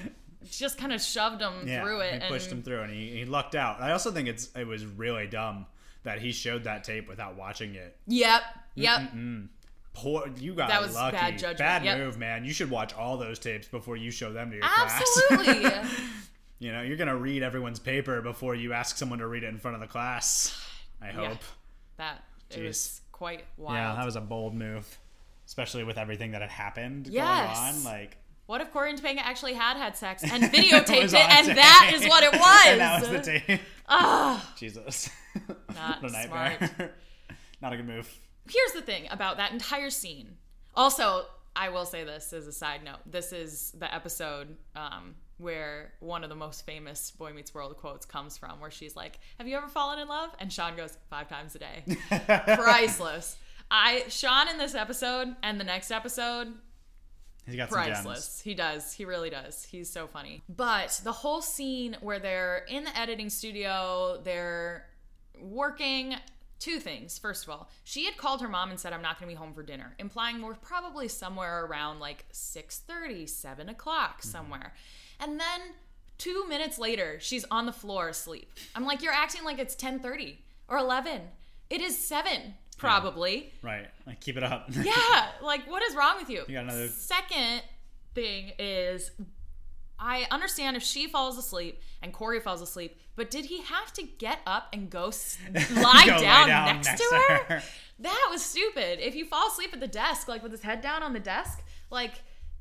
just 0.50 0.78
kind 0.78 0.92
of 0.92 1.00
shoved 1.02 1.40
him 1.42 1.66
Yeah, 1.66 1.82
through 1.82 2.00
it 2.00 2.22
He 2.22 2.28
pushed 2.28 2.46
and 2.50 2.58
him 2.58 2.62
through, 2.62 2.80
and 2.82 2.92
he, 2.92 3.10
he 3.18 3.24
lucked 3.26 3.54
out. 3.54 3.80
I 3.80 3.92
also 3.92 4.10
think 4.10 4.28
it's 4.28 4.48
it 4.56 4.66
was 4.66 4.84
really 4.86 5.26
dumb 5.26 5.66
that 6.02 6.20
he 6.22 6.32
showed 6.32 6.64
that 6.64 6.84
tape 6.84 7.08
without 7.08 7.36
watching 7.36 7.74
it. 7.74 7.96
yep, 8.06 8.42
yep. 8.74 9.12
Poor, 9.92 10.28
you 10.38 10.54
got 10.54 10.68
That 10.68 10.80
was 10.80 10.94
lucky. 10.94 11.16
bad 11.16 11.32
judgment, 11.38 11.58
Bad 11.58 11.84
yep. 11.84 11.98
move, 11.98 12.16
man. 12.18 12.44
You 12.44 12.52
should 12.52 12.70
watch 12.70 12.94
all 12.94 13.16
those 13.16 13.38
tapes 13.38 13.66
before 13.66 13.96
you 13.96 14.10
show 14.10 14.32
them 14.32 14.50
to 14.50 14.56
your 14.56 14.64
class. 14.66 15.02
Absolutely. 15.30 15.70
you 16.60 16.72
know, 16.72 16.82
you're 16.82 16.96
gonna 16.96 17.16
read 17.16 17.42
everyone's 17.42 17.78
paper 17.80 18.20
before 18.22 18.54
you 18.54 18.72
ask 18.72 18.96
someone 18.96 19.18
to 19.18 19.26
read 19.26 19.42
it 19.42 19.48
in 19.48 19.58
front 19.58 19.74
of 19.74 19.80
the 19.80 19.86
class. 19.88 20.56
I 21.02 21.08
hope. 21.08 21.38
that 21.96 22.22
it 22.50 22.62
was 22.62 23.00
quite 23.12 23.44
wild. 23.56 23.74
Yeah, 23.76 23.94
that 23.96 24.04
was 24.04 24.16
a 24.16 24.20
bold 24.20 24.54
move, 24.54 24.98
especially 25.46 25.82
with 25.84 25.98
everything 25.98 26.30
that 26.32 26.40
had 26.40 26.50
happened 26.50 27.06
Yes. 27.08 27.56
going 27.58 27.74
on. 27.74 27.84
Like 27.84 28.16
what 28.46 28.60
if 28.60 28.72
Cory 28.72 28.90
and 28.90 29.00
Topanga 29.00 29.18
actually 29.22 29.54
had 29.54 29.76
had 29.76 29.96
sex 29.96 30.22
and 30.30 30.42
videotaped 30.44 31.12
it, 31.12 31.14
and 31.14 31.46
tape. 31.46 31.56
that 31.56 31.92
is 31.94 32.06
what 32.08 32.22
it 32.24 32.32
was? 32.32 32.62
and 32.66 32.80
that 32.80 33.00
was 33.00 33.10
the 33.10 33.20
tape. 33.20 33.60
Ah. 33.88 34.52
Jesus. 34.56 35.10
Not 35.74 36.02
nightmare. 36.02 36.92
Not 37.60 37.72
a 37.72 37.76
good 37.76 37.86
move. 37.86 38.18
Here's 38.48 38.72
the 38.72 38.82
thing 38.82 39.06
about 39.10 39.36
that 39.36 39.52
entire 39.52 39.90
scene. 39.90 40.36
Also, 40.74 41.26
I 41.54 41.68
will 41.68 41.84
say 41.84 42.04
this 42.04 42.32
as 42.32 42.46
a 42.46 42.52
side 42.52 42.84
note. 42.84 42.98
This 43.06 43.32
is 43.32 43.72
the 43.72 43.92
episode 43.92 44.56
um, 44.76 45.14
where 45.38 45.92
one 46.00 46.22
of 46.22 46.30
the 46.30 46.36
most 46.36 46.64
famous 46.64 47.10
Boy 47.10 47.32
Meets 47.32 47.54
World 47.54 47.76
quotes 47.76 48.06
comes 48.06 48.36
from, 48.36 48.60
where 48.60 48.70
she's 48.70 48.96
like, 48.96 49.18
"Have 49.38 49.48
you 49.48 49.56
ever 49.56 49.68
fallen 49.68 49.98
in 49.98 50.08
love?" 50.08 50.30
And 50.38 50.52
Shawn 50.52 50.76
goes, 50.76 50.96
five 51.08 51.28
times 51.28 51.54
a 51.54 51.58
day." 51.58 51.84
Priceless. 52.56 53.36
I 53.70 54.04
Shawn 54.08 54.48
in 54.48 54.58
this 54.58 54.74
episode 54.74 55.34
and 55.42 55.60
the 55.60 55.64
next 55.64 55.90
episode 55.90 56.54
He's 57.46 57.56
got 57.56 57.70
priceless. 57.70 58.40
He 58.40 58.54
does. 58.54 58.92
He 58.92 59.04
really 59.04 59.30
does. 59.30 59.64
He's 59.64 59.90
so 59.90 60.06
funny. 60.06 60.42
But 60.48 61.00
the 61.02 61.12
whole 61.12 61.42
scene 61.42 61.96
where 62.00 62.18
they're 62.18 62.64
in 62.68 62.84
the 62.84 62.96
editing 62.96 63.30
studio, 63.30 64.20
they're 64.22 64.86
working 65.40 66.14
two 66.60 66.78
things. 66.78 67.18
First 67.18 67.44
of 67.44 67.50
all, 67.50 67.68
she 67.82 68.04
had 68.04 68.16
called 68.16 68.40
her 68.42 68.48
mom 68.48 68.70
and 68.70 68.78
said, 68.78 68.92
I'm 68.92 69.02
not 69.02 69.18
going 69.18 69.28
to 69.28 69.34
be 69.34 69.38
home 69.38 69.52
for 69.52 69.62
dinner, 69.62 69.94
implying 69.98 70.40
we're 70.42 70.54
probably 70.54 71.08
somewhere 71.08 71.64
around 71.64 71.98
like 71.98 72.26
6.30, 72.32 73.28
7 73.28 73.68
o'clock 73.68 74.20
mm-hmm. 74.20 74.28
somewhere. 74.28 74.74
And 75.18 75.40
then 75.40 75.60
two 76.18 76.46
minutes 76.48 76.78
later, 76.78 77.18
she's 77.18 77.44
on 77.50 77.66
the 77.66 77.72
floor 77.72 78.10
asleep. 78.10 78.52
I'm 78.76 78.84
like, 78.84 79.02
you're 79.02 79.12
acting 79.12 79.42
like 79.42 79.58
it's 79.58 79.74
10.30 79.74 80.36
or 80.68 80.78
11. 80.78 81.22
It 81.70 81.80
is 81.80 81.98
7, 81.98 82.54
probably. 82.76 83.52
Right. 83.62 83.88
Like 84.06 84.20
keep 84.20 84.36
it 84.36 84.44
up. 84.44 84.68
Yeah, 84.70 85.28
like 85.42 85.68
what 85.68 85.82
is 85.82 85.96
wrong 85.96 86.16
with 86.18 86.28
you? 86.30 86.44
You 86.46 86.54
got 86.54 86.64
another- 86.64 86.88
Second 86.88 87.62
thing 88.14 88.52
is 88.58 89.10
I 90.00 90.26
understand 90.30 90.76
if 90.76 90.82
she 90.82 91.06
falls 91.06 91.36
asleep 91.36 91.80
and 92.02 92.12
Cory 92.12 92.40
falls 92.40 92.62
asleep, 92.62 92.98
but 93.16 93.30
did 93.30 93.44
he 93.44 93.60
have 93.62 93.92
to 93.92 94.02
get 94.02 94.38
up 94.46 94.68
and 94.72 94.88
go 94.88 95.08
s- 95.08 95.36
lie, 95.54 96.04
Go 96.06 96.18
down, 96.18 96.48
down 96.48 96.66
next, 96.76 96.86
next 96.86 97.00
to 97.08 97.14
her? 97.28 97.34
her. 97.44 97.62
That 97.98 98.28
was 98.30 98.42
stupid. 98.42 98.98
If 99.06 99.14
you 99.14 99.26
fall 99.26 99.48
asleep 99.48 99.70
at 99.74 99.80
the 99.80 99.86
desk, 99.86 100.26
like 100.26 100.42
with 100.42 100.52
his 100.52 100.62
head 100.62 100.80
down 100.80 101.02
on 101.02 101.12
the 101.12 101.20
desk, 101.20 101.62
like 101.90 102.14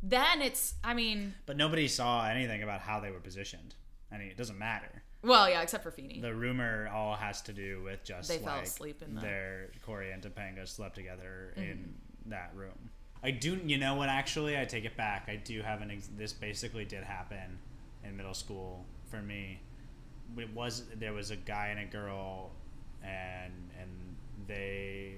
then 0.03 0.41
it's 0.41 0.73
I 0.83 0.93
mean, 0.93 1.33
But 1.45 1.55
nobody 1.57 1.87
saw 1.87 2.27
anything 2.27 2.61
about 2.61 2.81
how 2.81 2.99
they 2.99 3.09
were 3.11 3.19
positioned. 3.21 3.75
I 4.11 4.17
mean, 4.17 4.27
it 4.27 4.37
doesn't 4.37 4.57
matter. 4.59 5.03
well, 5.23 5.49
yeah, 5.49 5.61
except 5.61 5.83
for 5.83 5.91
Feeny. 5.91 6.19
The 6.19 6.33
rumor 6.35 6.89
all 6.93 7.15
has 7.15 7.41
to 7.43 7.53
do 7.53 7.81
with 7.83 8.03
just 8.03 8.27
They 8.27 8.37
fell 8.39 8.55
like 8.57 8.65
asleep 8.65 9.01
in 9.01 9.15
the- 9.15 9.21
their 9.21 9.71
Cory 9.85 10.11
and 10.11 10.21
Topanga 10.21 10.67
slept 10.67 10.95
together 10.95 11.53
in 11.55 11.63
Mm-hmm. 11.63 12.29
that 12.31 12.51
room. 12.53 12.89
I 13.23 13.31
do, 13.31 13.59
you 13.65 13.77
know 13.77 13.95
what? 13.95 14.07
Actually, 14.09 14.57
I 14.57 14.65
take 14.65 14.85
it 14.85 14.95
back. 14.95 15.27
I 15.27 15.35
do 15.35 15.61
have 15.61 15.81
an. 15.81 15.91
Ex- 15.91 16.09
this 16.17 16.31
basically 16.33 16.85
did 16.85 17.03
happen 17.03 17.59
in 18.03 18.15
middle 18.15 18.33
school 18.33 18.85
for 19.11 19.21
me. 19.21 19.59
It 20.37 20.53
was 20.53 20.83
there 20.97 21.11
was 21.13 21.31
a 21.31 21.35
guy 21.35 21.67
and 21.67 21.79
a 21.81 21.85
girl, 21.85 22.51
and 23.03 23.51
and 23.79 23.89
they 24.47 25.15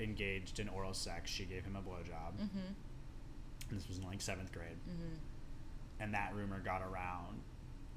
engaged 0.00 0.60
in 0.60 0.68
oral 0.70 0.94
sex. 0.94 1.30
She 1.30 1.44
gave 1.44 1.64
him 1.64 1.76
a 1.76 1.80
blowjob. 1.80 2.32
Mm-hmm. 2.40 2.72
This 3.70 3.86
was 3.88 3.98
in 3.98 4.04
like 4.04 4.20
seventh 4.22 4.50
grade, 4.52 4.76
and 6.00 6.14
that 6.14 6.34
rumor 6.34 6.60
got 6.64 6.80
around, 6.82 7.40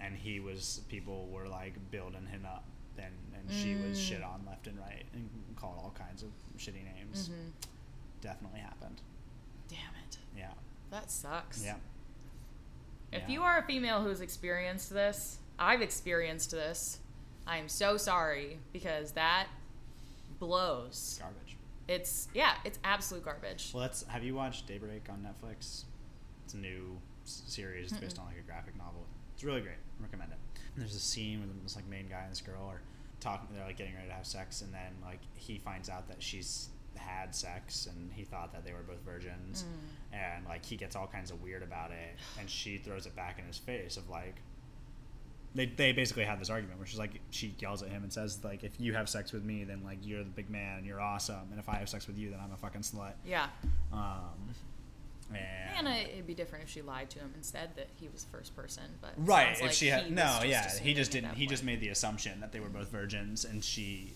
and 0.02 0.16
he 0.18 0.40
was 0.42 0.82
people 0.90 1.28
were 1.32 1.48
like 1.48 1.76
building 1.92 2.26
him 2.26 2.46
up, 2.46 2.66
and 2.98 3.14
and 3.36 3.50
she 3.52 3.76
was 3.76 3.98
Mm. 3.98 4.02
shit 4.10 4.24
on 4.24 4.44
left 4.46 4.68
and 4.68 4.78
right 4.80 5.06
and 5.14 5.30
called 5.56 5.76
all 5.78 5.94
kinds 5.98 6.24
of 6.24 6.30
shitty 6.58 6.84
names. 6.96 7.30
Mm-hmm. 7.30 7.50
Definitely 8.22 8.60
happened. 8.60 9.02
Damn 9.68 9.80
it. 10.08 10.18
Yeah, 10.38 10.52
That 10.92 11.10
sucks. 11.12 11.64
yeah. 11.64 11.76
If 13.12 13.24
Yeah. 13.24 13.28
you 13.30 13.44
are 13.44 13.58
a 13.60 13.64
female 13.64 14.04
who's 14.04 14.22
experienced 14.22 14.90
this, 14.92 15.40
I've 15.58 15.82
experienced 15.82 16.52
this. 16.52 17.00
I 17.48 17.58
am 17.58 17.70
so 17.70 17.98
sorry 17.98 18.60
because 18.74 19.12
that 19.14 19.48
blows. 20.40 21.18
Garbage. 21.22 21.58
It's 21.88 22.28
yeah, 22.34 22.56
it's 22.66 22.80
absolute 22.84 23.24
garbage. 23.24 23.72
Well, 23.74 23.82
that's. 23.82 24.04
Have 24.08 24.24
you 24.24 24.34
watched 24.36 24.68
Daybreak 24.68 25.08
on 25.10 25.20
Netflix? 25.24 25.84
It's 26.44 26.54
a 26.54 26.58
new 26.58 27.00
s- 27.24 27.44
series 27.48 27.94
based 27.94 28.18
on 28.20 28.26
like 28.26 28.38
a 28.38 28.42
graphic 28.42 28.76
novel. 28.76 29.06
It's 29.34 29.44
really 29.44 29.62
great. 29.62 29.78
recommend 30.00 30.32
it. 30.32 30.38
And 30.74 30.82
there's 30.84 30.96
a 30.96 31.00
scene 31.00 31.40
with 31.40 31.64
this 31.64 31.76
like 31.78 31.86
main 31.88 32.10
guy 32.10 32.24
and 32.24 32.32
this 32.32 32.42
girl 32.42 32.64
are 32.66 32.82
talking. 33.22 33.48
They're 33.56 33.64
like 33.66 33.78
getting 33.78 33.96
ready 33.96 34.08
to 34.10 34.14
have 34.14 34.26
sex, 34.26 34.62
and 34.62 34.74
then 34.74 34.94
like 35.04 35.20
he 35.36 35.58
finds 35.60 35.88
out 35.90 36.08
that 36.10 36.22
she's 36.22 36.70
had 37.06 37.34
sex, 37.36 37.88
and 37.88 38.12
he 38.14 38.24
thought 38.24 38.52
that 38.54 38.66
they 38.66 38.74
were 38.74 38.84
both 38.88 39.02
virgins, 39.06 39.64
and 40.14 40.46
like 40.46 40.66
he 40.66 40.76
gets 40.76 40.96
all 40.96 41.08
kinds 41.08 41.32
of 41.32 41.42
weird 41.42 41.64
about 41.64 41.92
it, 41.92 42.16
and 42.40 42.50
she 42.50 42.78
throws 42.78 43.06
it 43.06 43.16
back 43.16 43.40
in 43.40 43.46
his 43.46 43.58
face 43.58 43.98
of 43.98 44.10
like. 44.10 44.36
They, 45.54 45.68
they 45.68 45.94
basically 45.94 46.26
have 46.26 46.38
this 46.40 46.50
argument 46.50 46.80
where 46.80 46.86
she's 46.86 47.00
like 47.00 47.22
she 47.30 47.56
yells 47.60 47.82
at 47.82 47.88
him 47.88 48.04
and 48.04 48.12
says 48.12 48.44
like 48.44 48.66
if 48.66 48.74
you 48.78 48.92
have 48.94 49.08
sex 49.08 49.32
with 49.32 49.46
me 49.46 49.64
then 49.64 49.84
like 49.86 50.00
you're 50.04 50.20
the 50.20 50.30
big 50.30 50.50
man 50.50 50.80
and 50.80 50.86
you're 50.86 51.00
awesome 51.00 51.48
and 51.50 51.58
if 51.58 51.70
I 51.70 51.76
have 51.76 51.88
sex 51.88 52.08
with 52.08 52.18
you 52.18 52.30
then 52.30 52.42
I'm 52.44 52.52
a 52.52 52.58
fucking 52.58 52.82
slut 52.82 53.14
Yeah. 53.26 53.48
um, 53.94 54.54
And 55.34 55.88
and 55.88 55.88
it'd 55.88 56.28
be 56.28 56.34
different 56.34 56.66
if 56.66 56.70
she 56.70 56.82
lied 56.82 57.10
to 57.12 57.20
him 57.20 57.32
and 57.34 57.46
said 57.46 57.70
that 57.78 57.88
he 58.00 58.10
was 58.10 58.26
first 58.30 58.54
person, 58.54 58.84
but 59.02 59.14
right, 59.16 59.54
if 59.54 59.62
like 59.62 59.72
she 59.72 59.88
had 59.88 60.12
no, 60.12 60.42
yeah, 60.46 60.70
he 60.78 60.94
just 60.94 61.12
didn't. 61.12 61.36
He 61.36 61.48
just 61.48 61.64
made 61.64 61.80
the 61.80 61.88
assumption 61.90 62.42
that 62.42 62.52
they 62.52 62.60
were 62.60 62.68
both 62.68 62.90
virgins, 62.90 63.46
and 63.46 63.64
she, 63.64 64.12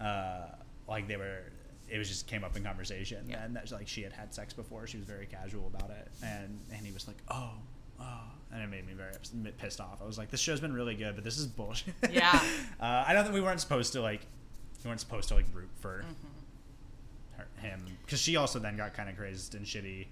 uh, 0.00 0.46
like 0.88 1.08
they 1.08 1.16
were. 1.16 1.40
It 1.88 1.98
was 1.98 2.08
just 2.08 2.26
came 2.26 2.42
up 2.44 2.56
in 2.56 2.64
conversation, 2.64 3.26
Yeah. 3.28 3.44
and 3.44 3.54
that 3.56 3.70
like 3.70 3.86
she 3.88 4.02
had 4.02 4.12
had 4.12 4.34
sex 4.34 4.52
before. 4.52 4.86
She 4.86 4.96
was 4.96 5.06
very 5.06 5.26
casual 5.26 5.66
about 5.74 5.90
it, 5.90 6.08
and 6.22 6.58
and 6.72 6.84
he 6.86 6.92
was 6.92 7.06
like, 7.06 7.16
oh, 7.28 7.50
oh, 8.00 8.20
and 8.52 8.62
it 8.62 8.66
made 8.68 8.86
me 8.86 8.92
very 8.92 9.14
ups- 9.14 9.32
pissed 9.58 9.80
off. 9.80 9.98
I 10.02 10.06
was 10.06 10.18
like, 10.18 10.30
this 10.30 10.40
show's 10.40 10.60
been 10.60 10.72
really 10.74 10.94
good, 10.94 11.14
but 11.14 11.22
this 11.24 11.38
is 11.38 11.46
bullshit. 11.46 11.94
Yeah. 12.10 12.32
uh, 12.80 13.04
I 13.06 13.12
don't 13.12 13.22
think 13.24 13.34
we 13.34 13.40
weren't 13.40 13.60
supposed 13.60 13.92
to 13.92 14.00
like, 14.02 14.22
we 14.84 14.88
weren't 14.88 15.00
supposed 15.00 15.28
to 15.28 15.34
like 15.36 15.46
root 15.54 15.68
for 15.80 16.02
Mm-hmm. 16.02 17.38
her, 17.38 17.46
him 17.68 17.84
because 18.04 18.20
she 18.20 18.36
also 18.36 18.58
then 18.58 18.76
got 18.76 18.94
kind 18.94 19.08
of 19.08 19.16
crazed 19.16 19.54
and 19.54 19.64
shitty 19.64 20.06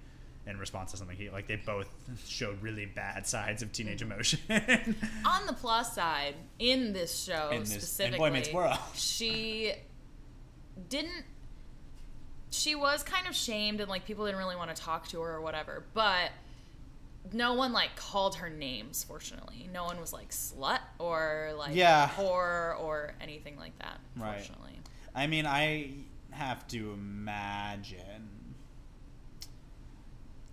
in 0.47 0.59
response 0.59 0.91
to 0.91 0.97
something 0.99 1.17
he 1.17 1.31
like 1.31 1.47
they 1.47 1.57
both 1.57 1.89
showed 2.29 2.61
really 2.63 2.85
bad 2.87 3.27
sides 3.27 3.63
of 3.63 3.73
teenage 3.73 4.01
Mm-hmm. 4.03 4.13
emotion 4.13 4.39
On 5.25 5.47
the 5.47 5.55
plus 5.55 5.95
side, 5.95 6.35
in 6.59 6.93
this 6.93 7.23
show 7.25 7.49
In 7.51 7.61
this- 7.61 7.71
specifically, 7.71 8.31
Meets 8.31 8.53
World. 8.53 8.77
she 8.95 9.73
didn't. 10.89 11.25
She 12.55 12.75
was 12.75 13.03
kind 13.03 13.27
of 13.27 13.35
shamed, 13.35 13.81
and 13.81 13.89
like 13.91 14.05
people 14.07 14.25
didn't 14.27 14.39
really 14.39 14.57
want 14.57 14.75
to 14.75 14.81
talk 14.81 15.09
to 15.09 15.21
her 15.21 15.33
or 15.35 15.41
whatever. 15.41 15.85
But 15.93 16.31
no 17.33 17.55
one 17.55 17.73
like 17.73 17.97
called 17.97 18.37
her 18.37 18.49
names. 18.51 19.03
Fortunately, 19.03 19.69
no 19.73 19.85
one 19.85 19.99
was 20.01 20.13
like 20.13 20.31
slut 20.31 20.81
or 20.99 21.53
like 21.59 21.75
Yeah. 21.75 22.09
whore 22.09 22.79
or 22.81 23.15
anything 23.21 23.57
like 23.57 23.79
that. 23.81 23.99
Right. 24.17 24.37
Fortunately, 24.39 24.79
i 25.17 25.27
mean 25.29 25.47
i 25.47 25.91
have 26.33 26.67
to 26.67 26.91
imagine 26.93 28.29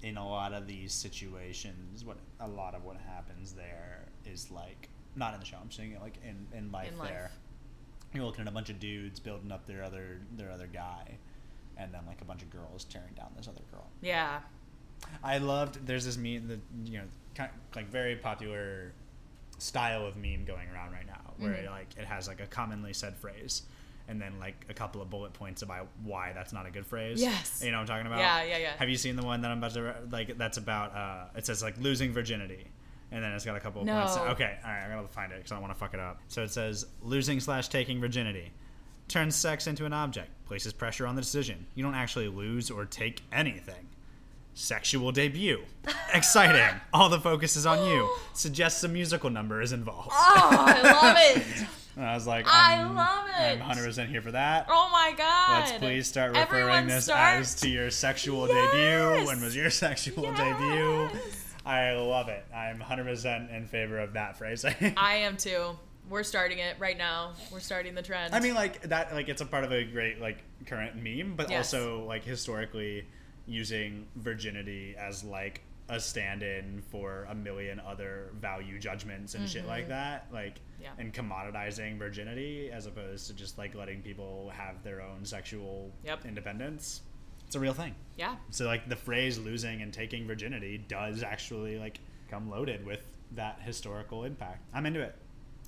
in 0.03 0.17
a 0.17 0.27
lot 0.27 0.53
of 0.53 0.67
these 0.67 0.93
situations 0.93 2.03
what 2.05 2.17
a 2.39 2.47
lot 2.47 2.75
of 2.75 2.83
what 2.83 2.97
happens 2.97 3.53
there 3.53 4.05
is 4.25 4.49
like 4.51 4.89
not 5.15 5.33
in 5.33 5.39
the 5.39 5.45
show 5.45 5.57
i'm 5.61 5.71
saying 5.71 5.91
it 5.93 6.01
like 6.01 6.17
in, 6.23 6.45
in 6.57 6.71
life 6.71 6.91
In 6.91 6.97
life. 6.99 7.09
there 7.09 7.31
you're 8.13 8.25
looking 8.25 8.41
at 8.41 8.47
a 8.47 8.51
bunch 8.51 8.69
of 8.69 8.79
dudes 8.79 9.19
building 9.19 9.51
up 9.51 9.65
their 9.67 9.83
other 9.83 10.19
their 10.37 10.51
other 10.51 10.67
guy, 10.67 11.17
and 11.77 11.93
then 11.93 12.01
like 12.07 12.21
a 12.21 12.25
bunch 12.25 12.41
of 12.41 12.49
girls 12.49 12.83
tearing 12.85 13.13
down 13.15 13.29
this 13.37 13.47
other 13.47 13.61
girl. 13.71 13.87
Yeah. 14.01 14.39
I 15.23 15.39
loved. 15.39 15.85
There's 15.85 16.05
this 16.05 16.17
meme, 16.17 16.47
that 16.47 16.59
you 16.85 16.99
know, 16.99 17.05
kind 17.35 17.49
of 17.49 17.75
like 17.75 17.89
very 17.89 18.15
popular 18.15 18.93
style 19.57 20.05
of 20.05 20.15
meme 20.15 20.45
going 20.45 20.67
around 20.73 20.91
right 20.91 21.05
now, 21.07 21.33
where 21.37 21.53
Mhm. 21.53 21.69
like 21.71 21.87
it 21.97 22.05
has 22.05 22.27
like 22.27 22.39
a 22.39 22.47
commonly 22.47 22.93
said 22.93 23.15
phrase, 23.17 23.63
and 24.07 24.21
then 24.21 24.39
like 24.39 24.65
a 24.69 24.73
couple 24.73 25.01
of 25.01 25.09
bullet 25.09 25.33
points 25.33 25.61
about 25.61 25.87
why 26.03 26.33
that's 26.33 26.53
not 26.53 26.65
a 26.65 26.71
good 26.71 26.85
phrase. 26.85 27.21
Yes. 27.21 27.61
You 27.63 27.71
know 27.71 27.77
what 27.77 27.81
I'm 27.81 27.87
talking 27.87 28.07
about? 28.07 28.19
Yeah, 28.19 28.43
yeah, 28.43 28.57
yeah. 28.57 28.73
Have 28.77 28.89
you 28.89 28.97
seen 28.97 29.15
the 29.15 29.23
one 29.25 29.41
that 29.41 29.51
I'm 29.51 29.57
about 29.59 29.73
to 29.73 29.95
like? 30.11 30.37
That's 30.37 30.57
about. 30.57 30.95
uh 30.95 31.25
It 31.37 31.45
says 31.45 31.61
like 31.63 31.77
losing 31.77 32.11
virginity. 32.13 32.67
And 33.13 33.21
then 33.21 33.33
it's 33.33 33.43
got 33.43 33.57
a 33.57 33.59
couple 33.59 33.81
of 33.81 33.87
No. 33.87 33.97
points. 33.99 34.15
Okay, 34.17 34.57
all 34.63 34.71
right, 34.71 34.83
I'm 34.85 34.89
gonna 34.95 35.05
find 35.09 35.33
it 35.33 35.35
because 35.39 35.51
I 35.51 35.55
don't 35.55 35.61
want 35.63 35.73
to 35.73 35.79
fuck 35.79 35.93
it 35.93 35.99
up. 35.99 36.21
So 36.29 36.43
it 36.43 36.51
says 36.51 36.85
losing 37.01 37.41
slash 37.41 37.67
taking 37.67 37.99
virginity 37.99 38.51
turns 39.11 39.35
sex 39.35 39.67
into 39.67 39.85
an 39.85 39.93
object, 39.93 40.29
places 40.45 40.73
pressure 40.73 41.05
on 41.05 41.15
the 41.15 41.21
decision. 41.21 41.65
You 41.75 41.83
don't 41.83 41.95
actually 41.95 42.27
lose 42.27 42.71
or 42.71 42.85
take 42.85 43.21
anything. 43.31 43.87
Sexual 44.53 45.11
debut. 45.13 45.61
Exciting. 46.13 46.79
All 46.93 47.09
the 47.09 47.19
focus 47.19 47.55
is 47.55 47.65
on 47.65 47.85
you. 47.87 48.09
Suggests 48.33 48.83
a 48.83 48.87
musical 48.87 49.29
number 49.29 49.61
is 49.61 49.71
involved. 49.71 50.09
Oh, 50.11 50.49
I 50.51 50.81
love 50.81 51.15
it. 51.37 51.67
And 51.95 52.05
I 52.05 52.13
was 52.15 52.25
like, 52.27 52.45
I 52.47 52.83
love 52.83 53.27
it. 53.39 53.61
I'm 53.61 53.77
100% 53.77 54.07
here 54.09 54.21
for 54.21 54.31
that. 54.31 54.65
Oh 54.69 54.89
my 54.91 55.13
god. 55.17 55.59
Let's 55.59 55.71
please 55.77 56.07
start 56.07 56.31
referring 56.37 56.61
Everyone 56.63 56.87
this 56.87 57.05
start- 57.05 57.39
as 57.41 57.55
to 57.55 57.69
your 57.69 57.89
sexual 57.89 58.47
Yes. 58.47 58.71
debut. 58.71 59.27
When 59.27 59.41
was 59.41 59.55
your 59.55 59.69
sexual 59.69 60.23
debut? 60.33 61.09
Yes. 61.13 61.45
I 61.65 61.93
love 61.93 62.27
it. 62.27 62.43
I'm 62.55 62.79
100% 62.79 63.55
in 63.55 63.67
favor 63.67 63.99
of 63.99 64.13
that 64.13 64.37
phrasing. 64.37 64.73
I 64.97 65.15
am 65.17 65.37
too. 65.37 65.77
We're 66.11 66.23
starting 66.23 66.59
it 66.59 66.75
right 66.77 66.97
now. 66.97 67.31
We're 67.51 67.61
starting 67.61 67.95
the 67.95 68.01
trend. 68.01 68.35
I 68.35 68.41
mean, 68.41 68.53
like 68.53 68.81
that, 68.89 69.13
like 69.13 69.29
it's 69.29 69.41
a 69.41 69.45
part 69.45 69.63
of 69.63 69.71
a 69.71 69.85
great 69.85 70.19
like 70.19 70.43
current 70.67 70.97
meme, 71.01 71.35
but 71.37 71.49
Yes. 71.49 71.73
also 71.73 72.03
like 72.03 72.25
historically 72.25 73.05
using 73.47 74.05
virginity 74.17 74.93
as 74.99 75.23
like 75.23 75.61
a 75.89 75.99
stand-in 75.99 76.81
for 76.91 77.25
a 77.29 77.35
million 77.35 77.79
other 77.79 78.29
value 78.39 78.77
judgments 78.77 79.35
and 79.35 79.49
shit 79.49 79.65
like 79.65 79.87
that, 79.87 80.27
like 80.33 80.55
Mm-hmm. 80.55 80.83
Yeah. 80.83 80.89
and 80.97 81.13
commoditizing 81.13 81.97
virginity 81.99 82.71
as 82.71 82.87
opposed 82.87 83.27
to 83.27 83.33
just 83.33 83.57
like 83.59 83.73
letting 83.75 84.01
people 84.01 84.51
have 84.55 84.83
their 84.83 84.99
own 85.01 85.23
sexual 85.23 85.91
Yep. 86.03 86.25
independence. 86.25 87.01
It's 87.47 87.55
a 87.55 87.59
real 87.59 87.73
thing. 87.73 87.95
yeah. 88.17 88.35
So 88.49 88.65
like 88.65 88.89
the 88.89 88.95
phrase 88.97 89.37
losing 89.39 89.81
and 89.81 89.93
taking 89.93 90.27
virginity 90.27 90.77
does 90.77 91.23
actually 91.23 91.77
like 91.77 91.99
come 92.29 92.49
loaded 92.49 92.85
with 92.85 93.01
that 93.33 93.61
historical 93.63 94.23
impact. 94.25 94.63
I'm 94.73 94.85
into 94.85 95.01
it. 95.01 95.15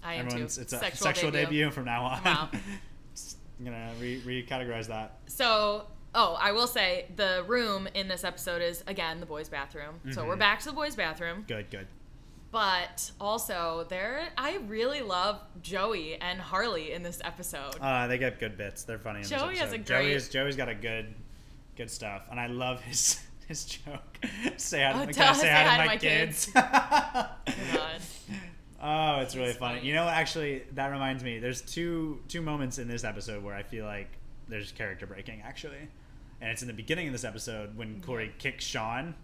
I 0.03 0.15
am 0.15 0.25
too. 0.25 0.31
Everyone's 0.31 0.57
it's 0.57 0.73
a 0.73 0.77
sexual, 0.95 1.31
debut. 1.31 1.71
from 1.71 1.85
now 1.85 2.03
on. 2.05 2.23
Wow. 2.23 2.49
I'm 3.59 3.65
gonna 3.65 3.91
re- 4.01 4.21
recategorize 4.25 4.87
that. 4.87 5.19
So, 5.27 5.85
oh, 6.15 6.37
I 6.39 6.51
will 6.51 6.67
say 6.67 7.05
the 7.15 7.43
room 7.47 7.87
in 7.93 8.07
this 8.07 8.23
episode 8.23 8.61
is 8.61 8.83
again 8.87 9.19
the 9.19 9.25
boys' 9.25 9.47
bathroom. 9.49 9.99
So 10.11 10.21
Mm-hmm. 10.21 10.29
we're 10.29 10.35
back 10.35 10.59
to 10.61 10.65
the 10.65 10.73
boys' 10.73 10.95
bathroom. 10.95 11.45
Good, 11.47 11.69
good. 11.69 11.87
But 12.51 13.09
also 13.19 13.85
there 13.89 14.27
I 14.37 14.57
really 14.67 15.01
love 15.01 15.39
Joey 15.61 16.15
and 16.21 16.39
Harley 16.39 16.91
in 16.91 17.01
this 17.01 17.19
episode. 17.23 17.75
Uh, 17.81 18.05
they 18.07 18.17
get 18.19 18.39
good 18.39 18.57
bits. 18.57 18.83
They're 18.83 18.99
funny. 18.99 19.19
In 19.21 19.25
Joey 19.25 19.57
has 19.57 19.71
a 19.71 19.77
great- 19.77 19.85
Joey's 19.87 20.29
Joey's 20.29 20.55
got 20.55 20.69
a 20.69 20.75
good, 20.75 21.13
good 21.77 21.89
stuff, 21.89 22.27
and 22.29 22.39
I 22.39 22.47
love 22.47 22.81
his 22.81 23.19
his 23.47 23.65
joke. 23.65 24.19
say 24.57 24.83
hi 24.83 25.05
to, 25.05 25.21
Oh, 25.23 25.25
I 25.29 25.33
say 25.33 25.49
hi 25.49 25.77
to 25.79 25.85
my, 25.85 25.97
kids. 25.97 26.45
kids. 26.45 26.55
Oh, 28.85 29.21
it's 29.21 29.35
really 29.35 29.49
It's 29.51 29.57
funny. 29.57 29.77
funny. 29.77 29.87
You 29.87 29.93
know, 29.95 30.07
actually, 30.07 30.63
that 30.73 30.87
reminds 30.87 31.23
me. 31.23 31.39
There's 31.39 31.61
two 31.61 32.19
two 32.27 32.41
moments 32.41 32.77
in 32.79 32.87
this 32.87 33.03
episode 33.05 33.43
where 33.43 33.55
I 33.55 33.63
feel 33.63 33.85
like 33.85 34.09
there's 34.49 34.71
character 34.73 35.07
breaking 35.07 35.41
actually, 35.41 35.87
and 36.41 36.51
it's 36.51 36.61
in 36.61 36.67
the 36.67 36.73
beginning 36.73 37.07
of 37.07 37.13
this 37.13 37.23
episode 37.23 37.77
when 37.77 38.01
Cory 38.01 38.33
kicks 38.39 38.65
Shawn. 38.65 39.15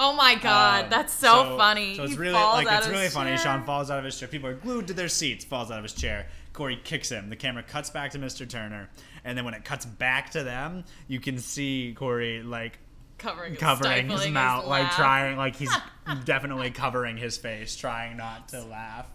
Oh 0.00 0.12
my 0.12 0.34
god, 0.36 0.84
Um, 0.84 0.90
that's 0.90 1.12
so, 1.12 1.56
funny. 1.56 1.96
So 1.96 2.02
it's 2.04 2.12
He 2.12 2.18
really 2.18 2.34
like 2.34 2.68
it's 2.70 2.86
really 2.86 3.08
funny. 3.08 3.30
chair. 3.30 3.38
Shawn 3.38 3.64
falls 3.64 3.90
out 3.90 3.98
of 3.98 4.04
his 4.04 4.16
chair. 4.18 4.28
People 4.28 4.48
are 4.50 4.54
glued 4.54 4.86
to 4.88 4.92
their 4.94 5.08
seats. 5.08 5.44
Falls 5.44 5.70
out 5.72 5.78
of 5.78 5.82
his 5.84 5.94
chair. 5.94 6.28
Cory 6.52 6.78
kicks 6.84 7.08
him. 7.08 7.30
The 7.30 7.36
camera 7.36 7.62
cuts 7.62 7.88
back 7.90 8.10
to 8.12 8.18
Mr. 8.18 8.48
Turner, 8.48 8.90
and 9.24 9.36
then 9.38 9.44
when 9.44 9.54
it 9.54 9.64
cuts 9.64 9.86
back 9.86 10.30
to 10.30 10.44
them, 10.44 10.84
you 11.08 11.18
can 11.18 11.38
see 11.38 11.94
Cory 11.96 12.42
like 12.42 12.78
covering 13.18 13.52
his, 13.52 13.60
covering 13.60 14.08
his 14.08 14.28
mouth, 14.28 14.66
like 14.66 14.90
trying, 14.92 15.36
like 15.36 15.56
he's 15.56 15.72
definitely 16.24 16.70
covering 16.70 17.16
his 17.16 17.36
face, 17.36 17.76
trying 17.76 18.16
not 18.16 18.48
to 18.48 18.62
laugh. 18.64 19.06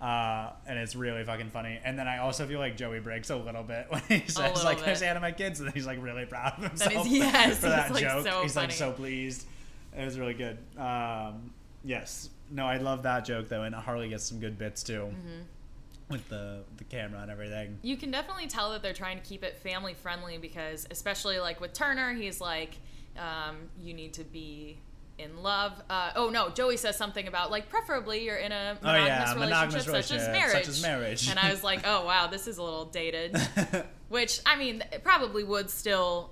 Uh, 0.00 0.50
and 0.66 0.78
it's 0.78 0.94
really 0.94 1.24
fucking 1.24 1.48
funny. 1.48 1.78
And 1.82 1.98
then 1.98 2.06
I 2.06 2.18
also 2.18 2.46
feel 2.46 2.58
like 2.58 2.76
Joey 2.76 3.00
breaks 3.00 3.30
a 3.30 3.36
little 3.36 3.62
bit 3.62 3.86
when 3.90 4.02
he 4.08 4.22
says 4.26 4.62
like, 4.64 4.78
bit. 4.78 4.86
"There's 4.86 5.02
of 5.02 5.22
my 5.22 5.32
kids," 5.32 5.60
and 5.60 5.68
then 5.68 5.74
he's 5.74 5.86
like 5.86 6.02
really 6.02 6.26
proud 6.26 6.54
of 6.58 6.64
himself 6.68 6.92
is- 7.06 7.12
yes, 7.12 7.58
for 7.58 7.68
that 7.68 7.90
like, 7.92 8.02
joke. 8.02 8.26
so 8.26 8.42
he's 8.42 8.56
like 8.56 8.72
so 8.72 8.92
pleased. 8.92 9.46
It 9.96 10.04
was 10.04 10.18
really 10.18 10.34
good. 10.34 10.58
Um, 10.76 11.52
yes, 11.84 12.28
no, 12.50 12.66
I 12.66 12.76
love 12.78 13.04
that 13.04 13.24
joke 13.24 13.48
though, 13.48 13.62
and 13.62 13.74
Harley 13.74 14.08
gets 14.08 14.24
some 14.24 14.40
good 14.40 14.58
bits 14.58 14.82
too 14.82 15.08
Mm-hmm. 15.14 15.40
with 16.10 16.28
the 16.28 16.64
the 16.76 16.84
camera 16.84 17.20
and 17.22 17.30
everything. 17.30 17.78
You 17.82 17.96
can 17.96 18.10
definitely 18.10 18.48
tell 18.48 18.72
that 18.72 18.82
they're 18.82 18.92
trying 18.92 19.16
to 19.18 19.24
keep 19.24 19.42
it 19.44 19.56
family 19.58 19.94
friendly 19.94 20.36
because, 20.36 20.86
especially 20.90 21.38
like 21.38 21.60
with 21.62 21.72
Turner, 21.72 22.12
he's 22.12 22.40
like, 22.42 22.76
um, 23.18 23.56
you 23.80 23.94
need 23.94 24.14
to 24.14 24.24
be 24.24 24.78
in 25.18 25.42
love. 25.42 25.72
Uh, 25.88 26.10
oh 26.16 26.28
no, 26.30 26.50
Joey 26.50 26.76
says 26.76 26.96
something 26.96 27.28
about 27.28 27.50
like 27.50 27.68
preferably 27.68 28.24
you're 28.24 28.36
in 28.36 28.50
a 28.52 28.76
Oh, 28.82 28.86
monogamous, 28.86 29.08
yeah, 29.08 29.34
relationship, 29.34 29.40
monogamous 29.40 29.84
such 30.08 30.16
as 30.18 30.28
marriage. 30.28 30.52
such 30.52 30.68
as 30.68 30.82
marriage. 30.82 31.28
and 31.30 31.38
I 31.38 31.50
was 31.50 31.62
like, 31.62 31.80
oh 31.86 32.04
wow, 32.04 32.26
this 32.26 32.46
is 32.48 32.58
a 32.58 32.62
little 32.62 32.86
dated. 32.86 33.36
Which 34.08 34.40
I 34.44 34.56
mean, 34.56 34.82
it 34.92 35.02
probably 35.04 35.44
would 35.44 35.70
still. 35.70 36.30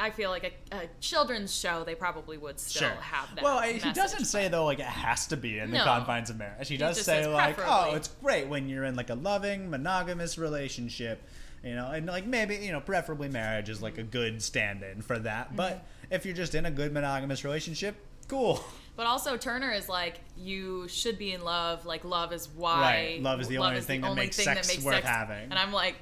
I 0.00 0.10
feel 0.10 0.30
like 0.30 0.44
a, 0.72 0.76
a 0.76 0.80
children's 1.00 1.54
show, 1.54 1.82
they 1.84 1.96
probably 1.96 2.38
would 2.38 2.60
still 2.60 2.88
Sure. 2.88 2.96
have 3.00 3.34
that. 3.34 3.42
Well, 3.42 3.60
he 3.60 3.74
message, 3.74 3.94
doesn't 3.94 4.24
say 4.26 4.48
though 4.48 4.64
like 4.64 4.78
it 4.78 4.84
has 4.86 5.26
to 5.26 5.36
be 5.36 5.58
in 5.58 5.70
the 5.72 5.78
confines 5.78 6.30
of 6.30 6.38
marriage. 6.38 6.68
He 6.68 6.76
does 6.76 6.98
say 7.00 7.26
like, 7.26 7.56
preferably. 7.56 7.90
oh, 7.92 7.96
it's 7.96 8.08
great 8.08 8.46
when 8.46 8.68
you're 8.68 8.84
in 8.84 8.94
like 8.94 9.10
a 9.10 9.14
loving 9.16 9.68
monogamous 9.68 10.38
relationship, 10.38 11.22
you 11.64 11.74
know, 11.74 11.90
and 11.90 12.06
like 12.06 12.26
maybe 12.26 12.56
you 12.56 12.72
know 12.72 12.80
preferably 12.80 13.28
marriage 13.28 13.68
is 13.68 13.82
like 13.82 13.98
a 13.98 14.02
good 14.02 14.42
stand-in 14.42 15.02
for 15.02 15.18
that. 15.20 15.54
But 15.56 15.72
Mm-hmm. 15.74 16.14
if 16.14 16.24
you're 16.26 16.34
just 16.34 16.54
in 16.54 16.66
a 16.66 16.70
good 16.70 16.92
monogamous 16.92 17.44
relationship, 17.44 17.94
cool. 18.28 18.62
But 18.96 19.06
also 19.06 19.36
Turner 19.36 19.70
is 19.70 19.88
like, 19.88 20.20
you 20.36 20.86
should 20.88 21.18
be 21.18 21.32
in 21.32 21.42
love. 21.42 21.86
Like 21.86 22.04
love 22.04 22.32
is 22.32 22.48
why. 22.54 22.80
Right. 22.80 23.22
Love 23.22 23.40
is 23.40 23.48
the 23.48 23.58
only 23.58 23.80
thing 23.80 24.00
that 24.02 24.14
makes 24.14 24.36
sex 24.36 24.82
worth 24.84 25.04
having. 25.04 25.44
And 25.50 25.54
I'm 25.54 25.72
like, 25.72 25.94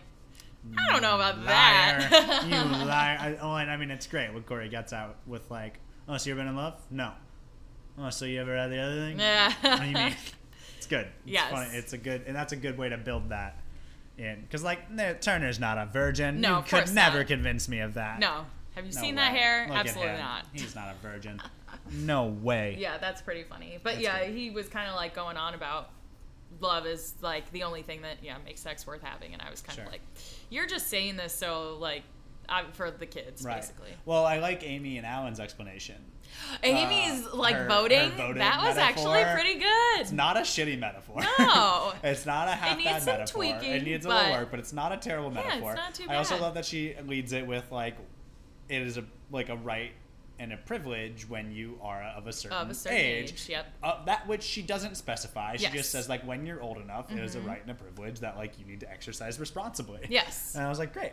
I 0.77 0.91
don't 0.93 1.03
know 1.03 1.15
about 1.15 1.39
Liar, 1.39 2.09
that. 2.11 2.45
you 2.47 2.87
liar. 2.87 3.19
I, 3.21 3.37
oh, 3.41 3.55
and 3.55 3.71
I 3.71 3.77
mean 3.77 3.91
it's 3.91 4.07
great 4.07 4.33
when 4.35 4.43
Cory 4.43 4.69
gets 4.69 4.93
out 4.93 5.17
with 5.27 5.49
like, 5.51 5.79
oh, 6.09 6.17
so 6.17 6.29
you 6.31 6.35
ever 6.35 6.41
been 6.41 6.49
in 6.49 6.57
love? 6.57 6.75
No. 6.91 7.13
Oh, 7.99 8.11
so 8.11 8.25
you 8.25 8.41
ever 8.41 8.57
had 8.57 8.71
the 8.71 8.79
other 8.81 8.95
thing? 8.97 9.21
Yeah. 9.21 9.53
What 9.61 9.81
do 9.81 9.87
you 9.87 9.95
mean? 9.95 10.15
It's 10.79 10.87
good. 10.87 11.07
It's 11.07 11.13
Yes. 11.27 11.51
funny. 11.53 11.71
It's 11.77 11.93
a 11.93 11.99
good, 11.99 12.23
and 12.27 12.35
that's 12.37 12.53
a 12.53 12.57
good 12.57 12.79
way 12.79 12.89
to 12.89 12.97
build 12.97 13.29
that 13.31 13.59
in. 14.19 14.41
Because 14.43 14.63
like 14.63 14.91
no, 14.91 15.15
Turner's 15.15 15.59
not 15.61 15.79
a 15.79 15.87
virgin. 15.87 16.41
No, 16.41 16.51
you 16.51 16.57
of 16.59 16.67
could 16.69 16.95
never 16.95 17.19
not. 17.19 17.27
convince 17.29 17.69
me 17.69 17.81
of 17.81 17.95
that. 17.95 18.19
no. 18.21 18.47
Have 18.75 18.87
you 18.87 18.93
No 18.95 19.01
seen 19.01 19.15
that 19.17 19.33
hair? 19.35 19.67
Look 19.69 19.77
Absolutely 19.77 20.19
not. 20.19 20.45
He's 20.53 20.77
not 20.77 20.95
a 20.95 21.07
virgin. 21.07 21.41
No 21.91 22.27
way. 22.27 22.77
Yeah, 22.79 22.97
that's 22.99 23.21
pretty 23.21 23.43
funny. 23.43 23.79
But 23.83 23.95
That's 23.95 24.03
yeah, 24.05 24.25
good. 24.27 24.35
he 24.37 24.51
was 24.51 24.69
kind 24.69 24.89
of 24.89 24.95
like 24.95 25.17
going 25.17 25.37
on 25.37 25.55
about 25.55 25.91
love 26.61 26.87
is 26.87 27.15
like 27.21 27.51
the 27.51 27.65
only 27.65 27.83
thing 27.83 28.03
that 28.03 28.19
yeah 28.23 28.37
makes 28.45 28.61
sex 28.61 28.87
worth 28.87 29.03
having, 29.03 29.33
and 29.33 29.43
I 29.43 29.51
was 29.51 29.61
kind 29.63 29.75
Sure. 29.77 29.85
of 29.87 29.91
like, 29.91 30.03
you're 30.49 30.67
just 30.69 30.87
saying 30.87 31.17
this 31.17 31.35
so 31.35 31.77
like 31.81 32.05
i 32.49 32.63
for 32.73 32.91
the 32.93 33.05
kids 33.07 33.43
Right. 33.43 33.57
basically. 33.57 33.91
Well, 34.05 34.25
I 34.25 34.39
like 34.39 34.63
Amy 34.63 34.97
and 34.97 35.05
Alan's 35.07 35.41
explanation. 35.41 35.97
Amy's 36.63 37.27
Uh, 37.27 37.37
like 37.37 37.55
her- 37.55 37.63
her 37.65 37.69
voting. 37.69 38.11
voting 38.13 38.39
That 38.39 38.63
was 38.63 38.77
actually 38.79 39.23
pretty 39.35 39.55
good. 39.55 40.01
It's 40.01 40.13
not 40.13 40.37
a 40.37 40.41
shitty 40.41 40.79
metaphor. 40.79 41.23
No. 41.39 41.93
it's 42.05 42.27
not 42.27 42.49
a 42.49 42.53
half 42.53 42.77
needs 42.77 42.89
bad 42.91 43.03
some 43.03 43.19
metaphor. 43.19 43.43
tweaking, 43.43 43.73
it 43.73 43.83
needs 43.85 44.07
a 44.07 44.09
little 44.09 44.33
work, 44.33 44.51
but 44.51 44.59
it's 44.61 44.73
not 44.73 44.93
a 44.93 44.97
terrible 44.97 45.33
Yeah, 45.33 45.39
it's 45.41 45.49
metaphor. 45.49 45.75
not 45.75 45.95
too 45.95 46.07
bad. 46.07 46.15
I 46.15 46.19
also 46.19 46.39
love 46.41 46.55
that 46.55 46.65
she 46.65 46.95
leads 47.07 47.33
it 47.33 47.47
with 47.47 47.71
like 47.73 47.97
it 48.69 48.83
is 48.83 48.99
a 48.99 49.05
like 49.31 49.49
a 49.49 49.57
right 49.57 49.93
and 50.41 50.53
a 50.53 50.57
privilege 50.57 51.29
when 51.29 51.51
you 51.51 51.77
are 51.83 52.01
of 52.17 52.27
a 52.29 52.33
certain, 52.33 52.57
Of 52.59 52.71
a 52.71 52.75
certain 52.75 52.97
age, 52.99 53.49
yep. 53.49 53.67
Uh, 53.83 54.05
that 54.05 54.27
which 54.29 54.43
she 54.45 54.63
doesn't 54.63 54.97
specify. 54.97 55.57
She 55.57 55.63
Yes. 55.63 55.71
Mm-hmm. 55.71 55.77
just 55.79 55.91
says 55.91 56.09
like 56.09 56.25
when 56.27 56.47
you're 56.47 56.63
old 56.63 56.79
enough, 56.79 57.11
it 57.11 57.19
is 57.19 57.35
a 57.35 57.41
right 57.41 57.61
and 57.61 57.71
a 57.71 57.75
privilege 57.75 58.21
that 58.21 58.37
like 58.37 58.59
you 58.59 58.65
need 58.65 58.81
to 58.81 58.91
exercise 58.91 59.41
responsibly. 59.41 60.01
Yes. 60.09 60.55
And 60.55 60.65
I 60.65 60.69
was 60.69 60.79
like, 60.79 60.93
great. 60.93 61.13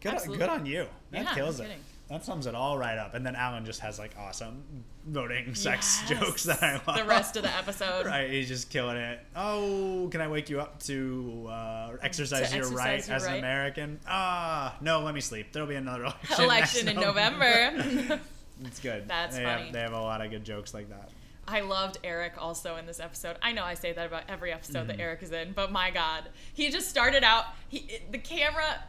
Good, 0.00 0.14
Absolutely. 0.14 0.38
good 0.38 0.48
on 0.50 0.66
you. 0.66 0.86
That 1.12 1.24
Yeah, 1.24 1.34
kills 1.34 1.60
it. 1.60 1.64
kidding. 1.64 1.82
That 2.08 2.24
sums 2.24 2.46
it 2.46 2.54
all 2.54 2.78
right 2.78 2.96
up. 2.98 3.14
And 3.14 3.26
then 3.26 3.34
Alan 3.34 3.64
just 3.64 3.80
has 3.80 3.98
like 3.98 4.12
awesome 4.18 4.62
voting 5.06 5.54
sex 5.56 6.02
Yes. 6.08 6.20
jokes 6.20 6.44
that 6.44 6.62
I 6.62 6.80
love. 6.86 6.96
The 6.96 7.04
rest 7.04 7.36
of 7.36 7.42
the 7.42 7.52
episode. 7.56 8.06
Right, 8.06 8.30
he's 8.30 8.46
just 8.48 8.70
killing 8.70 8.96
it. 8.96 9.18
Oh, 9.34 10.08
can 10.12 10.20
I 10.20 10.28
wake 10.28 10.48
you 10.48 10.60
up 10.60 10.80
to 10.84 11.46
uh, 11.50 11.96
exercise 12.02 12.50
To 12.50 12.56
your 12.56 12.66
exercise 12.66 12.76
right 12.76 13.06
your 13.08 13.16
as 13.16 13.24
an. 13.26 13.34
American? 13.38 14.00
Ah, 14.06 14.76
no, 14.80 15.00
let 15.00 15.14
me 15.14 15.20
sleep. 15.20 15.52
There'll 15.52 15.68
be 15.68 15.74
another 15.74 16.04
election. 16.04 16.44
Election 16.44 16.88
in 16.88 16.96
November. 16.96 18.20
It's 18.64 18.80
good. 18.80 19.06
That's 19.06 19.36
they 19.36 19.44
funny. 19.44 19.64
Have, 19.64 19.72
they 19.74 19.80
have 19.80 19.92
a 19.92 20.00
lot 20.00 20.24
of 20.24 20.30
good 20.30 20.42
jokes 20.42 20.72
like 20.72 20.88
that. 20.88 21.10
I 21.46 21.60
loved 21.60 21.98
Eric 22.02 22.32
also 22.38 22.76
in 22.76 22.86
this 22.86 23.00
episode. 23.00 23.36
I 23.42 23.52
know 23.52 23.62
I 23.64 23.74
say 23.74 23.92
that 23.92 24.06
about 24.06 24.22
every 24.30 24.50
episode 24.50 24.78
Mm-hmm. 24.78 24.86
that 24.88 25.00
Eric 25.00 25.22
is 25.22 25.30
in, 25.30 25.52
but 25.52 25.70
my 25.70 25.90
God, 25.90 26.24
he 26.54 26.70
just 26.70 26.88
started 26.88 27.22
out. 27.22 27.44
He 27.68 27.86
the 28.10 28.16
camera, 28.16 28.82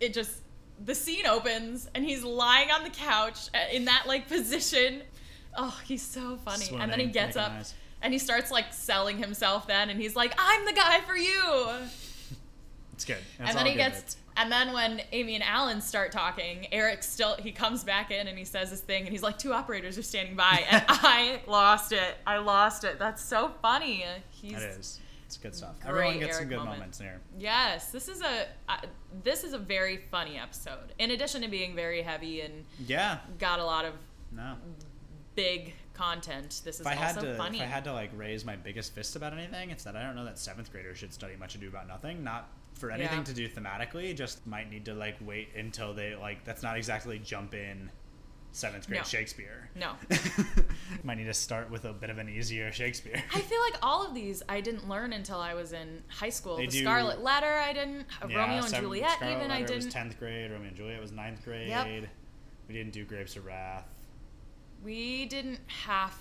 it 0.00 0.14
just 0.14 0.40
the 0.84 0.94
scene 0.94 1.26
opens 1.26 1.88
and 1.94 2.04
he's 2.04 2.22
lying 2.24 2.70
on 2.70 2.84
the 2.84 2.90
couch 2.90 3.48
uh, 3.54 3.58
in 3.72 3.84
that 3.86 4.04
like 4.06 4.28
position. 4.28 5.02
Oh, 5.56 5.78
he's 5.84 6.02
so 6.02 6.38
funny. 6.44 6.66
and 6.78 6.90
then 6.90 7.00
he 7.00 7.06
gets 7.06 7.36
up 7.36 7.52
eyes. 7.52 7.74
and 8.02 8.12
he 8.12 8.18
starts 8.18 8.50
like 8.50 8.72
selling 8.72 9.18
himself. 9.18 9.66
Then 9.66 9.90
and 9.90 10.00
he's 10.00 10.14
like, 10.16 10.32
"I'm 10.38 10.64
the 10.64 10.72
guy 10.72 11.00
for 11.00 11.16
you." 11.16 11.68
It's 12.94 13.06
good. 13.06 13.16
And 13.38 13.56
then 13.56 13.64
he 13.64 13.72
good 13.72 13.78
gets 13.78 14.16
and 14.36 14.52
then 14.52 14.72
when 14.72 15.00
amy 15.12 15.34
and 15.34 15.42
alan 15.42 15.80
start 15.80 16.12
talking 16.12 16.66
eric 16.72 17.02
still 17.02 17.34
he 17.36 17.50
comes 17.50 17.82
back 17.82 18.10
in 18.10 18.26
and 18.28 18.38
he 18.38 18.44
says 18.44 18.70
his 18.70 18.80
thing 18.80 19.02
and 19.02 19.10
he's 19.10 19.22
like 19.22 19.38
two 19.38 19.52
operators 19.52 19.98
are 19.98 20.02
standing 20.02 20.36
by 20.36 20.64
and 20.70 20.84
i 20.88 21.40
lost 21.46 21.92
it 21.92 22.16
i 22.26 22.36
lost 22.38 22.84
it 22.84 22.98
that's 22.98 23.22
so 23.22 23.50
funny 23.62 24.04
he's 24.30 24.52
It 24.52 24.76
is. 24.78 25.00
It's 25.30 25.36
good 25.36 25.54
stuff. 25.54 25.78
Great 25.78 25.90
Everyone 25.90 26.18
gets 26.18 26.38
some 26.38 26.48
good 26.48 26.56
moment. 26.58 26.78
moments 26.78 26.98
here. 26.98 27.20
yes 27.38 27.92
this 27.92 28.08
is 28.08 28.20
a 28.20 28.46
uh, 28.68 28.78
this 29.22 29.44
is 29.44 29.52
a 29.52 29.58
very 29.58 29.96
funny 30.10 30.36
episode 30.36 30.92
in 30.98 31.12
addition 31.12 31.42
to 31.42 31.48
being 31.48 31.76
very 31.76 32.02
heavy 32.02 32.40
and 32.40 32.64
Yeah. 32.84 33.18
got 33.38 33.60
a 33.60 33.64
lot 33.64 33.84
of 33.84 33.94
No. 34.32 34.56
big 35.36 35.72
content 35.94 36.62
this 36.64 36.80
is 36.80 36.86
If 36.86 37.00
also 37.00 37.20
to, 37.20 37.36
funny 37.36 37.58
if 37.58 37.62
I 37.62 37.66
had 37.66 37.84
to 37.84 37.92
like 37.92 38.10
raise 38.16 38.44
my 38.44 38.56
biggest 38.56 38.92
fist 38.92 39.14
about 39.14 39.32
anything, 39.32 39.70
it's 39.70 39.84
that 39.84 39.94
I 39.94 40.02
don't 40.02 40.16
know 40.16 40.24
that 40.24 40.36
seventh 40.36 40.72
graders 40.72 40.98
should 40.98 41.12
study 41.12 41.36
much 41.36 41.54
ado 41.54 41.68
about 41.68 41.86
nothing. 41.86 42.24
Not 42.24 42.48
for 42.74 42.90
anything 42.90 43.18
Yeah. 43.18 43.24
to 43.24 43.32
do 43.34 43.48
thematically. 43.48 44.16
Just 44.16 44.44
might 44.48 44.68
need 44.68 44.84
to 44.86 44.94
like 44.94 45.14
wait 45.20 45.54
until 45.54 45.94
they 45.94 46.16
like. 46.16 46.44
That's 46.44 46.64
not 46.64 46.76
exactly 46.76 47.20
jump 47.20 47.54
in 47.54 47.88
seventh 48.52 48.86
grade 48.88 49.00
No. 49.00 49.04
Shakespeare. 49.04 49.70
no 49.76 49.92
might 51.04 51.18
need 51.18 51.24
to 51.24 51.34
start 51.34 51.70
with 51.70 51.84
a 51.84 51.92
bit 51.92 52.10
of 52.10 52.18
an 52.18 52.28
easier 52.28 52.72
Shakespeare. 52.72 53.22
I 53.34 53.40
feel 53.40 53.60
like 53.62 53.76
all 53.82 54.04
of 54.06 54.14
these 54.14 54.42
I 54.48 54.60
didn't 54.60 54.88
learn 54.88 55.12
until 55.12 55.38
I 55.38 55.54
was 55.54 55.72
in 55.72 56.02
high 56.08 56.30
school. 56.30 56.56
They 56.56 56.66
the 56.66 56.72
do- 56.72 56.80
Scarlet 56.82 57.22
Letter, 57.22 57.46
I 57.58 57.72
didn't. 57.72 58.06
Uh, 58.22 58.26
yeah, 58.28 58.38
Romeo 58.40 58.64
and 58.64 58.74
Juliet, 58.74 59.10
Scarlet 59.12 59.36
even 59.36 59.50
I 59.50 59.62
didn't. 59.62 59.84
Was 59.84 59.92
tenth 59.94 60.18
grade. 60.18 60.50
Romeo 60.50 60.68
and 60.68 60.76
Juliet 60.76 61.00
was 61.00 61.12
ninth 61.12 61.44
grade. 61.44 61.68
Yep. 61.68 61.86
We 62.68 62.74
didn't 62.74 62.92
do 62.92 63.04
Grapes 63.04 63.36
of 63.36 63.44
Wrath. 63.46 63.86
We 64.84 65.26
didn't 65.26 65.60
have 65.66 66.14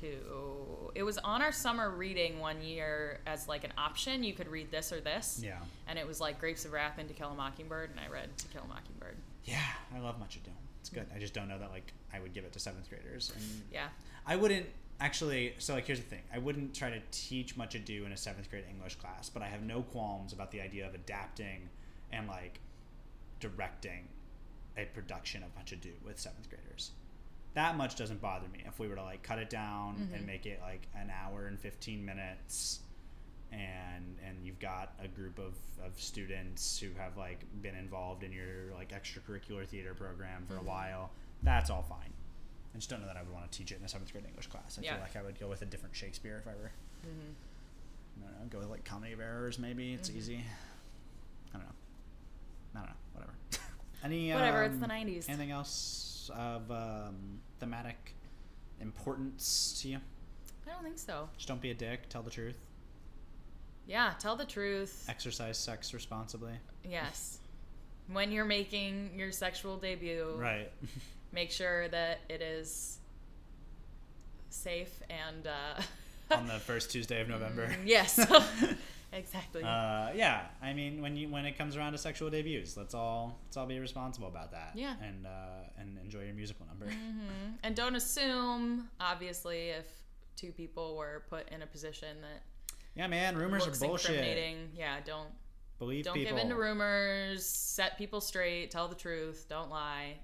to. 0.00 0.90
It 0.94 1.02
was 1.02 1.18
on 1.18 1.42
our 1.42 1.52
summer 1.52 1.90
reading 1.90 2.38
one 2.40 2.62
year 2.62 3.20
as 3.26 3.48
like 3.48 3.64
an 3.64 3.72
option. 3.78 4.22
You 4.22 4.34
could 4.34 4.48
read 4.48 4.70
this 4.70 4.92
or 4.92 5.00
this. 5.00 5.40
Yeah. 5.42 5.58
And 5.88 5.98
it 5.98 6.06
was 6.06 6.20
like 6.20 6.38
Grapes 6.40 6.64
of 6.64 6.72
Wrath 6.72 6.94
and 6.98 7.08
To 7.08 7.14
Kill 7.14 7.30
a 7.30 7.34
Mockingbird, 7.34 7.90
and 7.90 8.00
I 8.00 8.08
read 8.12 8.36
To 8.38 8.48
Kill 8.48 8.62
a 8.62 8.68
Mockingbird. 8.68 9.16
Yeah, 9.44 9.58
I 9.94 9.98
love 10.00 10.18
Much 10.18 10.36
Ado. 10.36 10.50
It's 10.80 10.88
good. 10.90 11.06
I 11.14 11.18
just 11.18 11.34
don't 11.34 11.48
know 11.48 11.58
that 11.58 11.70
like 11.70 11.92
I 12.12 12.20
would 12.20 12.32
give 12.34 12.44
it 12.44 12.52
to 12.52 12.58
seventh 12.58 12.88
graders. 12.88 13.32
And 13.34 13.44
Yeah. 13.72 13.88
I 14.26 14.36
wouldn't 14.36 14.66
actually. 15.00 15.54
So 15.58 15.74
like, 15.74 15.86
here's 15.86 15.98
the 16.00 16.06
thing: 16.06 16.22
I 16.32 16.38
wouldn't 16.38 16.74
try 16.74 16.90
to 16.90 17.00
teach 17.10 17.56
Much 17.56 17.74
Ado 17.74 18.04
in 18.04 18.12
a 18.12 18.16
seventh 18.16 18.50
grade 18.50 18.64
English 18.68 18.96
class, 18.96 19.28
but 19.30 19.42
I 19.42 19.46
have 19.48 19.62
no 19.62 19.82
qualms 19.82 20.32
about 20.32 20.50
the 20.50 20.60
idea 20.60 20.86
of 20.86 20.94
adapting 20.94 21.68
and 22.12 22.28
like 22.28 22.60
directing 23.40 24.08
a 24.76 24.84
production 24.86 25.42
of 25.42 25.54
Much 25.56 25.72
Ado 25.72 25.90
with 26.04 26.18
seventh 26.18 26.48
graders. 26.48 26.92
That 27.54 27.76
much 27.76 27.96
doesn't 27.96 28.20
bother 28.20 28.48
me. 28.48 28.64
If 28.66 28.78
we 28.78 28.88
were 28.88 28.96
to 28.96 29.02
like 29.02 29.22
cut 29.22 29.38
it 29.38 29.50
down 29.50 29.96
and 29.98 30.10
mm-hmm. 30.10 30.26
make 30.26 30.46
it 30.46 30.60
like 30.62 30.86
an 30.96 31.10
hour 31.10 31.46
and 31.46 31.60
fifteen 31.60 32.04
minutes, 32.04 32.80
and 33.52 34.16
and 34.26 34.38
you've 34.42 34.58
got 34.58 34.94
a 35.02 35.08
group 35.08 35.38
of, 35.38 35.54
of 35.84 36.00
students 36.00 36.78
who 36.78 36.88
have 36.98 37.16
like 37.16 37.44
been 37.60 37.74
involved 37.74 38.22
in 38.22 38.32
your 38.32 38.72
like 38.74 38.92
extracurricular 38.92 39.66
theater 39.66 39.94
program 39.94 40.44
for 40.46 40.54
a 40.54 40.56
mm-hmm. 40.58 40.68
while, 40.68 41.10
that's 41.42 41.68
all 41.68 41.82
fine. 41.82 42.12
I 42.74 42.78
just 42.78 42.88
don't 42.88 43.00
know 43.00 43.06
that 43.06 43.16
I 43.16 43.22
would 43.22 43.32
want 43.32 43.50
to 43.50 43.58
teach 43.58 43.70
it 43.70 43.78
in 43.78 43.84
a 43.84 43.88
seventh 43.88 44.12
grade 44.12 44.24
English 44.26 44.46
class. 44.46 44.78
I 44.78 44.82
Yeah. 44.82 44.94
feel 44.94 45.02
like 45.02 45.16
I 45.16 45.22
would 45.22 45.38
go 45.38 45.48
with 45.48 45.60
a 45.60 45.66
different 45.66 45.94
Shakespeare 45.94 46.38
if 46.38 46.48
I 46.48 46.56
were. 46.56 46.72
Mm-hmm. 47.06 48.24
I 48.24 48.30
don't 48.30 48.40
know. 48.40 48.46
Go 48.48 48.58
with 48.60 48.70
like 48.70 48.84
Comedy 48.84 49.12
of 49.12 49.20
Errors, 49.20 49.58
maybe. 49.58 49.92
It's 49.92 50.08
easy. 50.08 50.42
I 51.54 51.58
don't 51.58 51.66
know. 51.66 51.72
I 52.74 52.78
don't 52.78 52.88
know. 52.88 52.94
Whatever. 53.12 53.32
Any 54.04 54.32
Whatever, 54.32 54.64
it's 54.64 54.74
um, 54.74 54.80
the 54.80 54.86
90s. 54.86 55.28
Anything 55.28 55.50
else 55.50 56.11
of 56.30 56.70
um, 56.70 57.40
thematic 57.60 58.14
importance 58.80 59.78
to 59.82 59.88
you? 59.88 59.98
I 60.66 60.70
don't 60.72 60.82
think 60.82 60.98
so. 60.98 61.28
Just 61.36 61.48
don't 61.48 61.60
be 61.60 61.70
a 61.70 61.74
dick. 61.74 62.08
Tell 62.08 62.22
the 62.22 62.30
truth. 62.30 62.56
Yeah, 63.86 64.12
tell 64.18 64.36
the 64.36 64.44
truth. 64.44 65.04
Exercise 65.08 65.58
sex 65.58 65.92
responsibly. 65.92 66.52
Yes. 66.88 67.38
When 68.10 68.30
you're 68.32 68.44
making 68.44 69.10
your 69.16 69.32
sexual 69.32 69.76
debut, 69.76 70.34
Right. 70.36 70.70
make 71.32 71.50
sure 71.50 71.88
that 71.88 72.20
it 72.28 72.42
is 72.42 72.98
safe 74.50 75.00
and 75.10 75.46
uh, 75.46 75.82
On 76.36 76.46
the 76.46 76.58
first 76.58 76.90
Tuesday 76.90 77.20
of 77.20 77.28
November. 77.28 77.74
yes, 77.84 78.18
exactly. 79.12 79.62
Uh, 79.62 80.10
yeah, 80.14 80.46
I 80.60 80.72
mean, 80.72 81.02
when 81.02 81.16
you 81.16 81.28
when 81.28 81.44
it 81.44 81.56
comes 81.58 81.76
around 81.76 81.92
to 81.92 81.98
sexual 81.98 82.30
debuts, 82.30 82.76
let's 82.76 82.94
all 82.94 83.38
let's 83.44 83.56
all 83.56 83.66
be 83.66 83.78
responsible 83.78 84.28
about 84.28 84.50
that. 84.52 84.72
Yeah. 84.74 84.94
And 85.02 85.26
uh, 85.26 85.30
and 85.78 85.98
enjoy 85.98 86.24
your 86.24 86.34
musical 86.34 86.66
number. 86.66 86.86
Mhm. 86.86 87.58
And 87.62 87.76
don't 87.76 87.94
assume, 87.96 88.88
obviously, 89.00 89.70
if 89.70 89.86
two 90.36 90.52
people 90.52 90.96
were 90.96 91.24
put 91.28 91.48
in 91.50 91.62
a 91.62 91.66
position 91.66 92.20
that 92.22 92.42
Yeah, 92.94 93.06
man, 93.06 93.36
rumors 93.36 93.66
are 93.66 93.86
bullshit. 93.86 94.24
yeah, 94.74 95.00
don't 95.04 95.28
Believe 95.78 96.04
don't 96.04 96.14
people. 96.14 96.34
give 96.36 96.42
in 96.42 96.48
to 96.50 96.54
rumors. 96.56 97.44
Set 97.46 97.98
people 97.98 98.20
straight. 98.20 98.70
Tell 98.70 98.88
the 98.88 98.94
truth. 98.94 99.46
Don't 99.48 99.70
lie. 99.70 100.18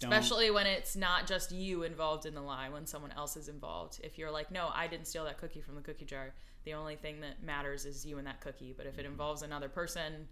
Don't- 0.00 0.12
Especially 0.12 0.50
when 0.52 0.66
it's 0.66 0.94
not 0.94 1.26
just 1.26 1.50
you 1.50 1.82
involved 1.82 2.24
in 2.24 2.34
the 2.34 2.40
lie, 2.40 2.68
when 2.68 2.86
someone 2.86 3.10
else 3.12 3.36
is 3.36 3.48
involved. 3.48 3.98
If 4.04 4.16
you're 4.16 4.30
like, 4.30 4.52
no, 4.52 4.68
I 4.72 4.86
didn't 4.86 5.06
steal 5.06 5.24
that 5.24 5.38
cookie 5.38 5.60
from 5.60 5.74
the 5.74 5.80
cookie 5.80 6.04
jar, 6.04 6.34
the 6.64 6.74
only 6.74 6.96
thing 6.96 7.20
that 7.20 7.42
matters 7.42 7.84
is 7.84 8.04
you 8.04 8.18
and 8.18 8.26
that 8.26 8.40
cookie. 8.40 8.74
But 8.76 8.86
if 8.86 8.98
it 8.98 9.06
involves 9.06 9.42
another 9.42 9.68
person, 9.68 10.28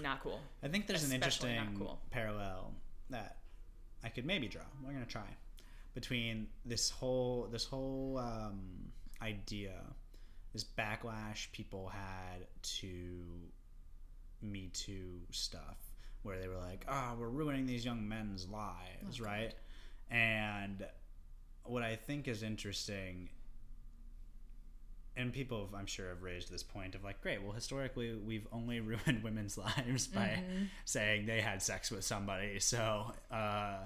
not 0.00 0.22
cool. 0.22 0.40
I 0.62 0.68
think 0.68 0.86
there's 0.86 1.04
an 1.04 1.12
especially 1.12 1.50
not 1.50 1.58
interesting 1.58 1.78
cool. 1.78 2.00
parallel 2.10 2.72
that 3.10 3.36
I 4.02 4.08
could 4.08 4.24
maybe 4.24 4.48
draw. 4.48 4.62
We're 4.84 4.92
gonna 4.92 5.04
try 5.06 5.26
between 5.94 6.48
this 6.64 6.90
whole 6.90 7.48
this 7.50 7.64
whole 7.64 8.18
um, 8.18 8.60
idea, 9.22 9.74
this 10.52 10.64
backlash 10.64 11.50
people 11.52 11.88
had 11.88 12.46
to 12.62 13.22
Me 14.42 14.70
Too 14.72 15.20
stuff, 15.30 15.76
where 16.22 16.38
they 16.38 16.48
were 16.48 16.58
like, 16.58 16.84
"Ah, 16.88 17.14
we're 17.18 17.28
ruining 17.28 17.66
these 17.66 17.84
young 17.84 18.06
men's 18.08 18.48
lives," 18.48 19.20
right? 19.20 19.54
And 20.10 20.86
what 21.64 21.82
I 21.82 21.96
think 21.96 22.28
is 22.28 22.42
interesting 22.42 23.30
and 25.16 25.32
people 25.32 25.60
have, 25.64 25.74
I'm 25.78 25.86
sure 25.86 26.08
have 26.08 26.22
raised 26.22 26.50
this 26.50 26.62
point 26.62 26.94
of 26.94 27.04
like, 27.04 27.20
great, 27.22 27.42
well, 27.42 27.52
historically 27.52 28.14
we've 28.14 28.46
only 28.52 28.80
ruined 28.92 29.22
women's 29.22 29.56
lives 29.58 30.06
by 30.08 30.20
Mm-hmm. 30.44 30.64
saying 30.84 31.26
they 31.26 31.40
had 31.40 31.62
sex 31.62 31.90
with 31.90 32.04
somebody. 32.04 32.58
So, 32.60 33.12
uh, 33.30 33.76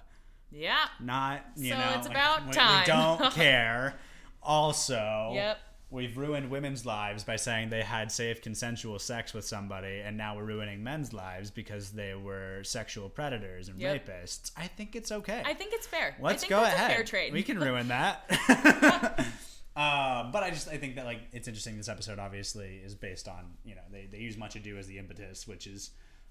Yeah. 0.50 0.86
not 1.00 1.44
you 1.56 1.70
So 1.72 1.78
know, 1.78 1.92
it's 1.96 2.08
like, 2.08 2.16
about 2.16 2.46
we, 2.46 2.52
time. 2.52 2.80
We 2.80 2.86
don't 2.86 3.32
care. 3.34 3.94
Also, 4.42 5.32
Yep. 5.34 5.58
we've 5.90 6.16
ruined 6.16 6.50
women's 6.50 6.86
lives 6.86 7.24
by 7.24 7.36
saying 7.36 7.68
they 7.70 7.82
had 7.82 8.10
safe, 8.12 8.40
consensual 8.40 8.98
sex 8.98 9.34
with 9.34 9.44
somebody, 9.44 10.00
and 10.00 10.16
now 10.16 10.36
we're 10.36 10.44
ruining 10.44 10.82
men's 10.82 11.12
lives 11.12 11.50
because 11.50 11.90
they 11.90 12.14
were 12.14 12.62
sexual 12.64 13.08
predators 13.10 13.68
and 13.68 13.78
Yep. 13.80 14.06
rapists. 14.06 14.50
I 14.56 14.66
think 14.68 14.96
it's 14.96 15.10
okay. 15.12 15.42
I 15.44 15.52
think 15.54 15.72
it's 15.74 15.86
fair. 15.86 16.16
Let's 16.20 16.42
think 16.42 16.50
go 16.50 16.62
ahead. 16.62 16.90
A 16.90 16.94
fair 16.94 17.04
trade. 17.04 17.32
We 17.32 17.42
can 17.42 17.58
ruin 17.58 17.88
that. 17.88 18.30
um, 19.78 20.32
but 20.32 20.42
I 20.42 20.50
just 20.50 20.68
I 20.68 20.76
think 20.76 20.96
that 20.96 21.04
like 21.04 21.20
it's 21.32 21.46
interesting. 21.48 21.76
This 21.76 21.88
episode 21.88 22.18
obviously 22.18 22.80
is 22.84 22.94
based 22.94 23.28
on 23.28 23.54
you 23.64 23.74
know 23.74 23.82
they 23.90 24.06
they 24.10 24.18
use 24.18 24.36
Much 24.36 24.56
Ado 24.56 24.76
as 24.76 24.86
the 24.86 24.98
impetus, 24.98 25.46
which 25.46 25.66
is 25.66 25.90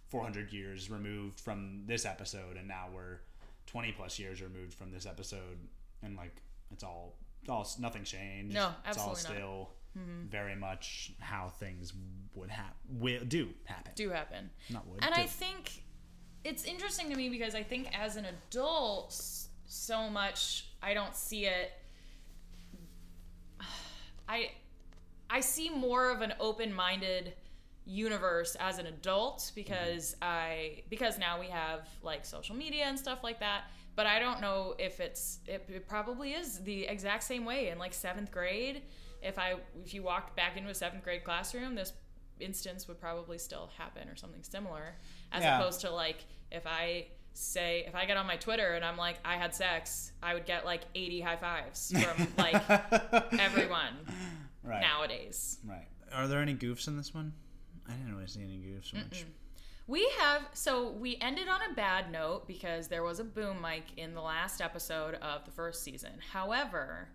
400 0.10 0.52
years 0.52 0.90
removed 0.90 1.40
from 1.40 1.84
this 1.86 2.06
episode, 2.06 2.58
and 2.58 2.68
now 2.68 2.88
we're 2.94 3.20
20 3.68 3.92
plus 3.94 4.20
years 4.20 4.42
removed 4.42 4.74
from 4.74 4.92
this 4.92 5.06
episode, 5.06 5.60
and 6.04 6.18
like 6.18 6.42
it's 6.72 6.84
all 6.84 7.16
it's 7.42 7.50
all 7.50 7.68
nothing 7.80 8.04
changed. 8.04 8.54
No, 8.54 8.72
absolutely 8.86 8.90
it's 8.90 8.98
all 8.98 9.12
absolutely 9.12 9.42
not. 9.44 9.48
still 9.48 9.70
very 10.30 10.56
much 10.56 11.12
how 11.20 11.48
things 11.48 11.94
would 12.36 12.50
happen. 12.50 12.76
Will 12.90 13.26
do 13.26 13.50
happen. 13.66 13.94
do 13.96 14.10
happen. 14.10 14.50
Not 14.70 14.88
would. 14.88 15.04
And 15.04 15.14
do. 15.14 15.22
I 15.22 15.26
think 15.26 15.84
it's 16.44 16.66
interesting 16.66 17.10
to 17.10 17.16
me 17.16 17.30
because 17.30 17.56
I 17.56 17.64
think 17.64 17.88
as 17.98 18.16
an 18.16 18.26
adult, 18.26 19.20
so 19.66 20.10
much 20.10 20.68
I 20.82 20.94
don't 20.94 21.16
see 21.16 21.46
it. 21.46 21.72
I 24.28 24.52
I 25.30 25.40
see 25.42 25.70
more 25.70 26.10
of 26.10 26.22
an 26.22 26.34
open-minded 26.40 27.34
universe 27.86 28.56
as 28.60 28.80
an 28.80 28.86
adult 28.88 29.52
because 29.56 30.16
I 30.22 30.84
because 30.90 31.18
now 31.18 31.40
we 31.40 31.48
have 31.48 31.88
like 32.04 32.26
social 32.26 32.56
media 32.56 32.86
and 32.86 32.98
stuff 33.00 33.24
like 33.24 33.40
that. 33.40 33.64
But 33.96 34.06
I 34.06 34.20
don't 34.20 34.42
know 34.42 34.76
if 34.78 35.00
it's 35.00 35.40
it, 35.48 35.66
it 35.70 35.88
probably 35.88 36.34
is 36.34 36.60
the 36.64 36.86
exact 36.86 37.24
same 37.24 37.46
way 37.46 37.70
in 37.70 37.80
like 37.80 37.94
seventh 37.94 38.32
grade. 38.32 38.84
If 39.22 39.40
I 39.40 39.56
if 39.84 39.94
you 39.94 40.04
walked 40.04 40.36
back 40.36 40.58
into 40.58 40.70
a 40.70 40.76
seventh 40.76 41.04
grade 41.04 41.24
classroom, 41.24 41.76
this 41.76 41.94
instance 42.40 42.88
would 42.88 43.00
probably 43.00 43.38
still 43.40 43.70
happen 43.78 44.08
or 44.10 44.16
something 44.16 44.44
similar, 44.44 44.96
as 45.32 45.44
Yeah. 45.44 45.58
opposed 45.60 45.82
to 45.82 45.90
like 45.92 46.26
if 46.52 46.68
I 46.68 47.08
say 47.34 47.84
if 47.88 47.96
I 47.96 48.06
get 48.06 48.18
on 48.18 48.26
my 48.28 48.36
Twitter 48.36 48.74
and 48.74 48.84
I'm 48.86 48.98
like 48.98 49.18
I 49.26 49.36
had 49.38 49.56
sex, 49.56 50.12
I 50.22 50.34
would 50.34 50.46
get 50.46 50.66
like 50.66 50.82
80 50.94 51.22
high 51.22 51.36
fives 51.38 51.92
from 51.92 52.28
like 52.38 52.62
everyone 53.40 53.94
right. 54.68 54.82
nowadays. 54.82 55.60
Right. 55.66 55.88
Are 56.14 56.28
there 56.28 56.40
any 56.42 56.56
goofs 56.56 56.88
in 56.88 56.98
this 56.98 57.14
one? 57.14 57.34
I 57.88 57.94
didn't 57.94 58.14
really 58.14 58.28
see 58.28 58.42
any 58.44 58.58
goofs 58.58 58.94
much. 58.94 59.26
We 59.88 60.10
have 60.20 60.42
so 60.54 60.90
we 60.92 61.18
ended 61.22 61.48
on 61.48 61.60
a 61.72 61.74
bad 61.74 62.12
note 62.12 62.46
because 62.48 62.90
there 62.90 63.04
was 63.04 63.20
a 63.20 63.24
boom 63.24 63.62
mic 63.62 63.84
in 63.96 64.14
the 64.14 64.22
last 64.22 64.60
episode 64.60 65.16
of 65.16 65.46
the 65.46 65.52
first 65.52 65.84
season. 65.84 66.12
However, 66.34 67.08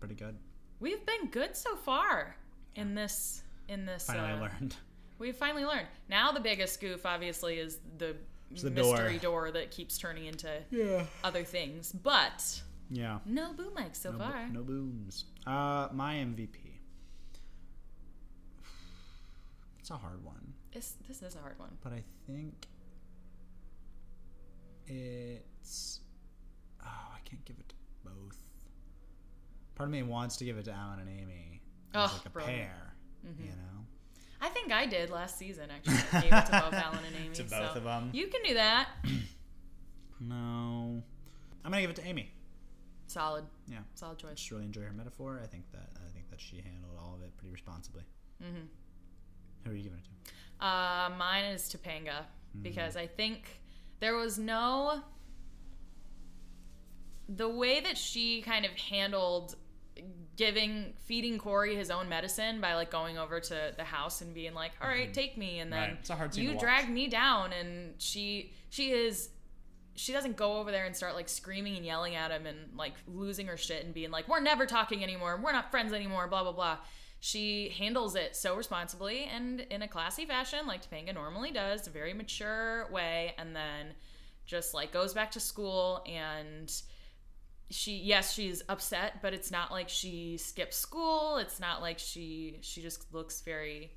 Pretty 0.00 0.16
good. 0.16 0.36
we've 0.80 1.06
been 1.06 1.28
good 1.30 1.56
so 1.56 1.76
far 1.76 2.34
in 2.74 2.94
this 2.96 3.42
in 3.68 3.86
this 3.86 4.06
Finally 4.06 4.32
uh, 4.32 4.40
learned. 4.40 4.76
We've 5.20 5.36
finally 5.36 5.64
learned. 5.64 5.86
Now 6.08 6.32
the 6.32 6.40
biggest 6.40 6.80
goof 6.80 7.06
obviously 7.06 7.58
is 7.58 7.78
the, 7.98 8.16
the 8.50 8.70
mystery 8.72 9.18
door. 9.18 9.44
door. 9.44 9.50
that 9.52 9.70
keeps 9.70 9.96
turning 9.96 10.26
into 10.26 10.50
Yeah. 10.72 11.04
other 11.22 11.44
things. 11.44 11.92
But 11.92 12.60
Yeah. 12.90 13.20
no 13.24 13.52
boom 13.52 13.72
mics 13.76 13.96
so 13.96 14.10
No, 14.10 14.18
bo- 14.18 14.24
far. 14.24 14.48
no 14.48 14.62
booms. 14.64 15.26
Uh, 15.46 15.86
my 15.92 16.14
MVP. 16.16 16.71
It's 19.82 19.90
a 19.90 19.96
hard 19.96 20.24
one, 20.24 20.54
This, 20.72 20.94
this 21.08 21.22
is 21.22 21.34
a 21.34 21.40
hard 21.40 21.58
one. 21.58 21.76
but 21.82 21.92
I 21.92 22.02
think 22.26 22.68
it's. 24.86 26.00
Oh, 26.82 26.86
I 26.86 27.18
can't 27.24 27.44
give 27.44 27.56
it 27.58 27.68
to 27.68 27.74
both. 28.04 28.36
Part 29.74 29.88
of 29.88 29.92
me 29.92 30.02
wants 30.02 30.36
to 30.36 30.44
give 30.44 30.56
it 30.56 30.64
to 30.66 30.72
Alan 30.72 31.00
and 31.00 31.08
Amy 31.08 31.62
as 31.94 32.10
Oh, 32.10 32.14
like 32.16 32.26
a 32.26 32.30
brilliant. 32.30 32.58
pair. 32.58 32.94
You 33.38 33.50
know. 33.50 33.84
I 34.40 34.48
think 34.48 34.72
I 34.72 34.86
did 34.86 35.10
last 35.10 35.38
season 35.38 35.70
actually. 35.70 35.96
I 36.12 36.20
gave 36.22 36.32
it 36.32 36.46
to 36.46 36.52
both 36.52 36.74
Alan 36.74 36.98
and 37.06 37.16
Amy. 37.24 37.34
To 37.34 37.42
both 37.44 37.72
so 37.74 37.78
of 37.80 37.86
'em? 37.86 38.10
You 38.12 38.26
can 38.28 38.42
do 38.44 38.54
that. 38.54 38.88
No. 40.24 41.02
I'm 41.64 41.72
gonna 41.72 41.80
give 41.80 41.90
it 41.90 41.96
to 41.96 42.06
Amy. 42.06 42.30
Solid. 43.08 43.44
Yeah. 43.68 43.78
Solid 43.96 44.18
I 44.18 44.28
choice. 44.28 44.36
just 44.38 44.50
really 44.52 44.64
enjoy 44.66 44.82
her 44.82 44.92
metaphor. 44.92 45.40
I 45.42 45.48
think 45.48 45.64
that 45.72 45.88
I 45.96 46.08
think 46.14 46.30
that 46.30 46.40
she 46.40 46.58
handled 46.60 46.92
all 46.96 47.16
of 47.16 47.22
it 47.22 47.36
pretty 47.36 47.50
responsibly. 47.50 48.04
Mm-hmm. 48.40 48.66
Who 49.64 49.70
are 49.70 49.74
you 49.74 49.82
giving 49.82 49.98
it 49.98 50.04
to? 50.04 50.66
Uh, 50.66 51.10
mine 51.18 51.44
is 51.46 51.62
Topanga 51.72 52.24
because 52.60 52.96
I 52.96 53.06
think 53.06 53.60
there 54.00 54.16
was 54.16 54.38
no 54.38 55.02
the 57.28 57.48
way 57.48 57.80
that 57.80 57.96
she 57.96 58.42
kind 58.42 58.64
of 58.64 58.72
handled 58.72 59.56
giving 60.36 60.94
feeding 61.04 61.38
Cory 61.38 61.76
his 61.76 61.90
own 61.90 62.08
medicine 62.08 62.60
by 62.60 62.74
like 62.74 62.90
going 62.90 63.18
over 63.18 63.40
to 63.40 63.72
the 63.76 63.84
house 63.84 64.20
and 64.20 64.34
being 64.34 64.54
like, 64.54 64.72
"All 64.80 64.88
right, 64.88 65.12
take 65.12 65.36
me," 65.36 65.60
and 65.60 65.72
then 65.72 65.80
Right. 65.80 65.98
It's 66.00 66.10
a 66.10 66.16
hard 66.16 66.34
scene 66.34 66.44
you 66.44 66.58
dragged 66.58 66.88
me 66.90 67.08
down, 67.08 67.52
and 67.52 67.94
she 68.00 68.52
she 68.70 68.90
is 68.90 69.30
she 69.94 70.12
doesn't 70.12 70.36
go 70.36 70.58
over 70.58 70.70
there 70.70 70.86
and 70.86 70.96
start 70.96 71.14
like 71.14 71.28
screaming 71.28 71.76
and 71.76 71.84
yelling 71.84 72.14
at 72.14 72.30
him 72.30 72.46
and 72.46 72.76
like 72.76 72.94
losing 73.06 73.46
her 73.46 73.56
shit 73.56 73.84
and 73.84 73.92
being 73.92 74.10
like, 74.10 74.28
"We're 74.28 74.40
never 74.40 74.66
talking 74.66 75.02
anymore. 75.02 75.38
We're 75.42 75.52
not 75.52 75.70
friends 75.70 75.92
anymore." 75.92 76.26
Blah 76.28 76.42
blah 76.44 76.52
blah. 76.52 76.78
She 77.24 77.68
handles 77.78 78.16
it 78.16 78.34
so 78.34 78.56
responsibly 78.56 79.26
and 79.32 79.60
in 79.60 79.80
a 79.82 79.86
classy 79.86 80.26
fashion, 80.26 80.66
like 80.66 80.82
Topanga 80.84 81.14
normally 81.14 81.52
does, 81.52 81.86
a 81.86 81.90
very 81.90 82.12
mature 82.12 82.88
way, 82.90 83.32
and 83.38 83.54
then 83.54 83.94
just 84.44 84.74
like 84.74 84.90
goes 84.90 85.14
back 85.14 85.30
to 85.30 85.38
school 85.38 86.02
and 86.04 86.82
she 87.70 87.92
yes 87.98 88.34
she's 88.34 88.60
upset 88.68 89.22
but 89.22 89.32
it's 89.32 89.52
not 89.52 89.70
like 89.70 89.88
she 89.88 90.36
skips 90.36 90.76
school. 90.76 91.36
It's 91.36 91.60
not 91.60 91.80
like 91.80 92.00
she 92.00 92.58
she 92.60 92.82
just 92.82 93.14
looks 93.14 93.40
very 93.42 93.92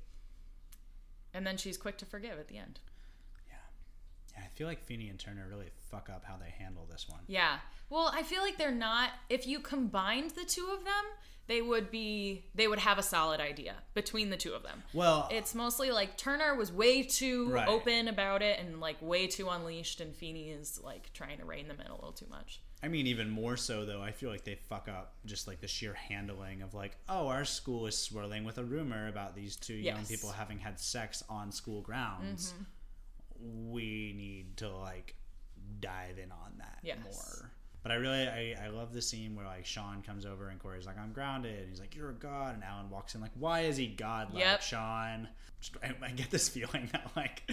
and 1.34 1.44
then 1.44 1.56
she's 1.56 1.76
quick 1.76 1.98
to 1.98 2.06
forgive 2.06 2.38
at 2.38 2.46
the 2.46 2.58
end 2.58 2.78
I 4.36 4.46
feel 4.54 4.66
like 4.66 4.82
Feeny 4.84 5.08
and 5.08 5.18
Turner 5.18 5.46
really 5.48 5.70
fuck 5.90 6.08
up 6.10 6.24
how 6.24 6.36
they 6.36 6.50
handle 6.62 6.86
this 6.90 7.06
one. 7.08 7.20
Yeah. 7.26 7.58
Well, 7.90 8.10
I 8.12 8.22
feel 8.22 8.42
like 8.42 8.58
they're 8.58 8.70
not 8.72 9.10
if 9.28 9.46
you 9.46 9.60
combined 9.60 10.30
the 10.32 10.44
two 10.44 10.68
of 10.72 10.84
them, 10.84 11.04
they 11.46 11.62
would 11.62 11.90
be 11.90 12.44
they 12.54 12.66
would 12.68 12.80
have 12.80 12.98
a 12.98 13.02
solid 13.02 13.40
idea 13.40 13.74
between 13.94 14.30
the 14.30 14.36
two 14.36 14.52
of 14.52 14.62
them. 14.62 14.82
Well, 14.92 15.28
It's 15.30 15.54
mostly 15.54 15.90
like 15.90 16.16
Turner 16.16 16.54
was 16.54 16.72
way 16.72 17.02
too 17.02 17.48
Right. 17.50 17.68
open 17.68 18.08
about 18.08 18.42
it 18.42 18.58
and 18.58 18.80
like 18.80 19.00
way 19.00 19.26
too 19.26 19.48
unleashed 19.48 20.00
and 20.00 20.14
Feeny 20.14 20.50
is 20.50 20.80
like 20.82 21.12
trying 21.12 21.38
to 21.38 21.44
rein 21.44 21.68
them 21.68 21.80
in 21.80 21.86
a 21.86 21.94
little 21.94 22.12
too 22.12 22.26
much. 22.28 22.60
I 22.82 22.88
mean, 22.88 23.06
even 23.06 23.30
more 23.30 23.56
so 23.56 23.84
though. 23.86 24.02
I 24.02 24.12
feel 24.12 24.28
like 24.30 24.44
they 24.44 24.56
fuck 24.68 24.86
up 24.88 25.14
just 25.24 25.46
like 25.48 25.60
the 25.60 25.68
sheer 25.68 25.94
handling 25.94 26.62
of 26.62 26.74
like, 26.74 26.96
oh, 27.08 27.28
our 27.28 27.44
school 27.44 27.86
is 27.86 27.96
swirling 27.96 28.44
with 28.44 28.58
a 28.58 28.64
rumor 28.64 29.08
about 29.08 29.34
these 29.34 29.56
two 29.56 29.74
young 29.74 30.04
people 30.04 30.30
having 30.30 30.58
had 30.58 30.78
sex 30.78 31.22
on 31.28 31.50
school 31.52 31.80
grounds. 31.80 32.52
Mm-hmm. 32.52 32.62
We 33.40 34.12
need 34.16 34.56
to 34.58 34.68
like 34.70 35.14
dive 35.80 36.18
in 36.18 36.30
on 36.32 36.54
that 36.58 36.78
Yes. 36.82 36.98
more. 37.04 37.50
But 37.82 37.92
I 37.92 37.96
really, 37.96 38.26
I, 38.26 38.56
I 38.64 38.68
love 38.70 38.92
the 38.92 39.00
scene 39.02 39.36
where 39.36 39.46
like 39.46 39.64
Shawn 39.64 40.02
comes 40.02 40.26
over 40.26 40.48
and 40.48 40.58
Cory's 40.58 40.86
like, 40.86 40.98
I'm 40.98 41.12
grounded. 41.12 41.58
And 41.60 41.68
he's 41.70 41.78
like, 41.80 41.94
You're 41.94 42.10
a 42.10 42.14
god. 42.14 42.54
And 42.54 42.64
Alan 42.64 42.90
walks 42.90 43.14
in 43.14 43.20
like, 43.20 43.30
Why 43.34 43.60
is 43.60 43.76
he 43.76 43.86
god 43.86 44.32
like 44.34 44.42
Yep. 44.42 44.62
Shawn? 44.62 45.28
Just, 45.60 45.76
I, 45.82 45.94
I 46.04 46.10
get 46.10 46.30
this 46.30 46.48
feeling 46.56 46.88
that 46.92 47.10
like 47.14 47.48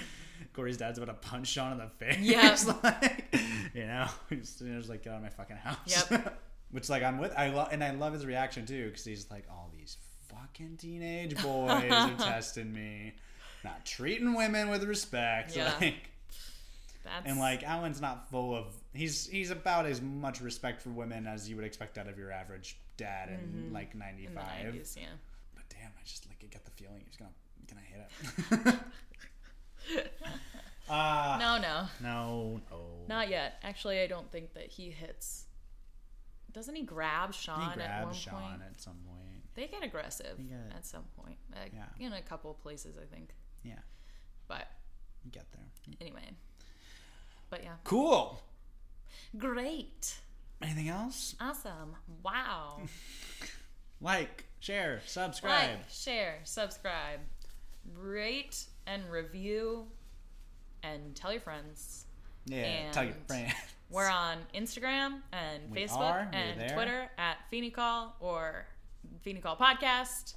Cory's 0.53 0.77
dad's 0.77 0.97
about 0.97 1.21
to 1.21 1.27
punch 1.29 1.47
Shawn 1.47 1.71
in 1.73 1.77
the 1.77 1.87
face. 1.87 2.17
Yep. 2.21 2.83
like, 2.83 3.35
you 3.75 3.85
know, 3.85 4.07
he's 4.29 4.55
just 4.55 4.89
like, 4.89 5.03
Get 5.03 5.11
out 5.13 5.17
of 5.17 5.23
my 5.23 5.29
fucking 5.29 5.57
house. 5.57 6.07
Yep. 6.09 6.41
Which 6.71 6.89
like 6.89 7.03
I'm 7.03 7.19
with. 7.19 7.31
I 7.37 7.49
love 7.49 7.69
and 7.71 7.83
I 7.83 7.91
love 7.91 8.13
his 8.13 8.25
reaction 8.25 8.65
too 8.65 8.87
because 8.89 9.05
he's 9.05 9.29
like, 9.29 9.45
all 9.51 9.69
these 9.71 9.97
fucking 10.29 10.77
teenage 10.77 11.35
boys 11.43 11.91
are 11.91 12.15
testing 12.17 12.73
me, 12.73 13.13
not 13.63 13.85
treating 13.85 14.33
women 14.33 14.69
with 14.69 14.83
respect. 14.83 15.55
Yeah. 15.55 15.73
Like, 15.79 16.09
That's 17.03 17.25
and 17.25 17.39
like 17.39 17.63
Alan's 17.63 18.01
not 18.01 18.29
full 18.29 18.55
of. 18.55 18.67
He's 18.93 19.27
he's 19.27 19.51
about 19.51 19.85
as 19.85 20.01
much 20.01 20.41
respect 20.41 20.81
for 20.81 20.89
women 20.89 21.27
as 21.27 21.49
you 21.49 21.55
would 21.55 21.65
expect 21.65 21.97
out 21.97 22.07
of 22.07 22.17
your 22.17 22.31
average 22.31 22.77
dad 22.97 23.29
in 23.29 23.71
like 23.73 23.93
in 23.93 23.99
the 23.99 24.05
'95. 24.05 24.75
yeah. 24.95 25.03
But 25.55 25.63
damn, 25.69 25.91
I 25.99 26.03
just 26.05 26.27
like 26.27 26.39
get 26.49 26.63
the 26.65 26.71
feeling 26.71 27.01
he's 27.05 27.17
gonna 27.17 27.31
gonna 27.67 27.81
hit 27.81 28.73
it. 28.73 28.79
uh, 30.89 31.37
No, 31.39 31.57
no. 31.57 31.87
no, 32.01 32.61
no. 32.71 32.79
Not 33.07 33.29
yet. 33.29 33.55
Actually, 33.63 34.01
I 34.01 34.07
don't 34.07 34.31
think 34.31 34.53
that 34.53 34.67
he 34.69 34.89
hits. 34.91 35.45
Doesn't 36.51 36.75
he 36.75 36.83
grab 36.83 37.33
Shawn 37.33 37.71
he 37.71 37.75
grabs 37.75 38.15
Shawn 38.17 38.41
point? 38.41 38.61
at 38.69 38.79
some 38.79 38.97
point. 39.07 39.43
They 39.55 39.67
get 39.67 39.83
aggressive 39.83 40.37
They 40.37 40.43
get- 40.43 40.75
at 40.75 40.85
some 40.85 41.03
point. 41.17 41.37
Uh, 41.53 41.59
Yeah. 41.73 42.05
In 42.05 42.13
a 42.13 42.21
couple 42.21 42.51
of 42.51 42.59
places, 42.61 42.95
I 43.01 43.05
think. 43.13 43.29
Yeah, 43.63 43.73
But 44.47 44.67
you 45.23 45.31
get 45.31 45.45
there. 45.51 45.95
anyway. 46.01 46.29
But 47.49 47.63
yeah. 47.63 47.73
Cool. 47.83 48.41
Great. 49.37 50.15
Anything 50.61 50.89
else? 50.89 51.35
Awesome. 51.39 51.95
Wow. 52.23 52.81
Like, 54.01 54.43
share, 54.59 54.99
subscribe. 55.05 55.69
like, 55.69 55.89
share, 55.89 56.39
subscribe, 56.43 57.21
rate, 57.95 58.65
and 58.85 59.09
review, 59.09 59.85
and 60.83 61.15
tell 61.15 61.31
your 61.31 61.39
friends. 61.39 62.03
yeah, 62.45 62.91
tell 62.91 63.05
your 63.05 63.13
friends. 63.27 63.53
We're 63.89 64.09
on 64.09 64.39
Instagram 64.53 65.21
and 65.31 65.71
We 65.71 65.83
Facebook 65.85 65.99
are. 65.99 66.29
And. 66.33 66.73
Twitter 66.73 67.09
at 67.17 67.37
Feeny 67.49 67.69
Call 67.69 68.13
or 68.19 68.65
Feeny 69.21 69.39
Call 69.39 69.55
Podcast. 69.55 70.33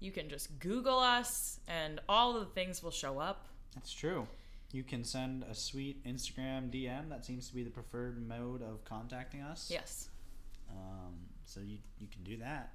You 0.00 0.10
can 0.10 0.28
just 0.28 0.58
Google 0.58 0.98
us, 0.98 1.60
and 1.68 2.00
all 2.08 2.36
of 2.36 2.40
the 2.40 2.52
things 2.54 2.82
will 2.82 2.90
show 2.90 3.18
up. 3.18 3.46
That's 3.74 3.92
true. 3.92 4.26
You 4.72 4.82
can 4.82 5.04
send 5.04 5.44
a 5.50 5.54
sweet 5.54 6.04
Instagram 6.04 6.70
DM. 6.70 7.08
That 7.10 7.24
seems 7.24 7.48
to 7.48 7.54
be 7.54 7.62
the 7.62 7.70
preferred 7.70 8.26
mode 8.26 8.62
of 8.62 8.84
contacting 8.84 9.42
us. 9.42 9.68
Yes. 9.70 10.08
Um, 10.70 11.14
so 11.44 11.60
you 11.60 11.78
you 11.98 12.06
can 12.06 12.22
do 12.22 12.38
that. 12.38 12.72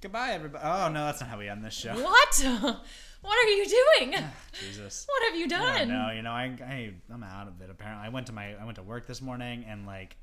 Goodbye, 0.00 0.32
everybody. 0.32 0.62
Oh 0.64 0.88
no, 0.88 1.06
that's 1.06 1.20
not 1.20 1.30
how 1.30 1.38
we 1.38 1.48
end 1.48 1.64
this 1.64 1.74
show. 1.74 1.94
What? 2.02 2.44
what 3.22 3.46
are 3.46 3.50
you 3.50 3.66
doing? 3.66 4.14
Jesus. 4.60 5.06
What 5.08 5.24
have 5.24 5.36
you 5.36 5.48
done? 5.48 5.88
No, 5.88 6.10
you 6.10 6.22
know, 6.22 6.30
I, 6.30 6.54
I 6.62 6.92
I'm 7.12 7.22
out 7.22 7.48
of 7.48 7.60
it. 7.62 7.70
Apparently, 7.70 8.06
I 8.06 8.10
went 8.10 8.26
to 8.26 8.32
my 8.32 8.54
I 8.60 8.64
went 8.64 8.76
to 8.76 8.82
work 8.82 9.06
this 9.06 9.22
morning 9.22 9.64
and 9.66 9.86
like 9.86 10.16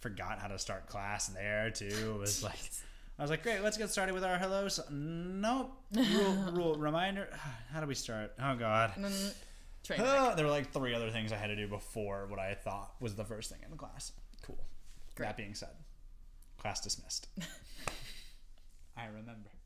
forgot 0.00 0.38
how 0.38 0.46
to 0.46 0.58
start 0.58 0.86
class 0.86 1.26
there 1.28 1.70
too. 1.70 1.86
It 2.14 2.18
was 2.18 2.42
like 2.42 2.54
I 3.20 3.22
was 3.22 3.30
like, 3.30 3.42
great, 3.42 3.62
let's 3.62 3.76
get 3.76 3.90
started 3.90 4.14
with 4.14 4.24
our 4.24 4.38
hellos. 4.38 4.80
Nope. 4.90 5.76
Rule, 5.94 6.34
rule 6.52 6.74
reminder. 6.76 7.28
How 7.70 7.80
do 7.80 7.86
we 7.86 7.94
start? 7.94 8.32
Oh 8.42 8.54
God. 8.54 8.92
Mm, 8.98 9.34
train. 9.84 10.00
Uh, 10.06 10.34
there 10.34 10.46
were 10.46 10.50
like 10.50 10.72
three 10.72 10.94
other 10.94 11.10
things 11.10 11.30
I 11.30 11.36
had 11.36 11.48
to 11.48 11.56
do 11.56 11.68
before 11.68 12.26
what 12.28 12.38
I 12.38 12.54
thought 12.54 12.94
was 12.98 13.14
the 13.14 13.24
first 13.26 13.50
thing 13.50 13.58
in 13.62 13.70
the 13.70 13.76
class. 13.76 14.12
Cool. 14.40 14.58
Great. 15.16 15.26
That 15.26 15.36
being 15.36 15.54
said, 15.54 15.68
class 16.56 16.80
dismissed. 16.80 17.28
I 18.96 19.04
remember. 19.04 19.50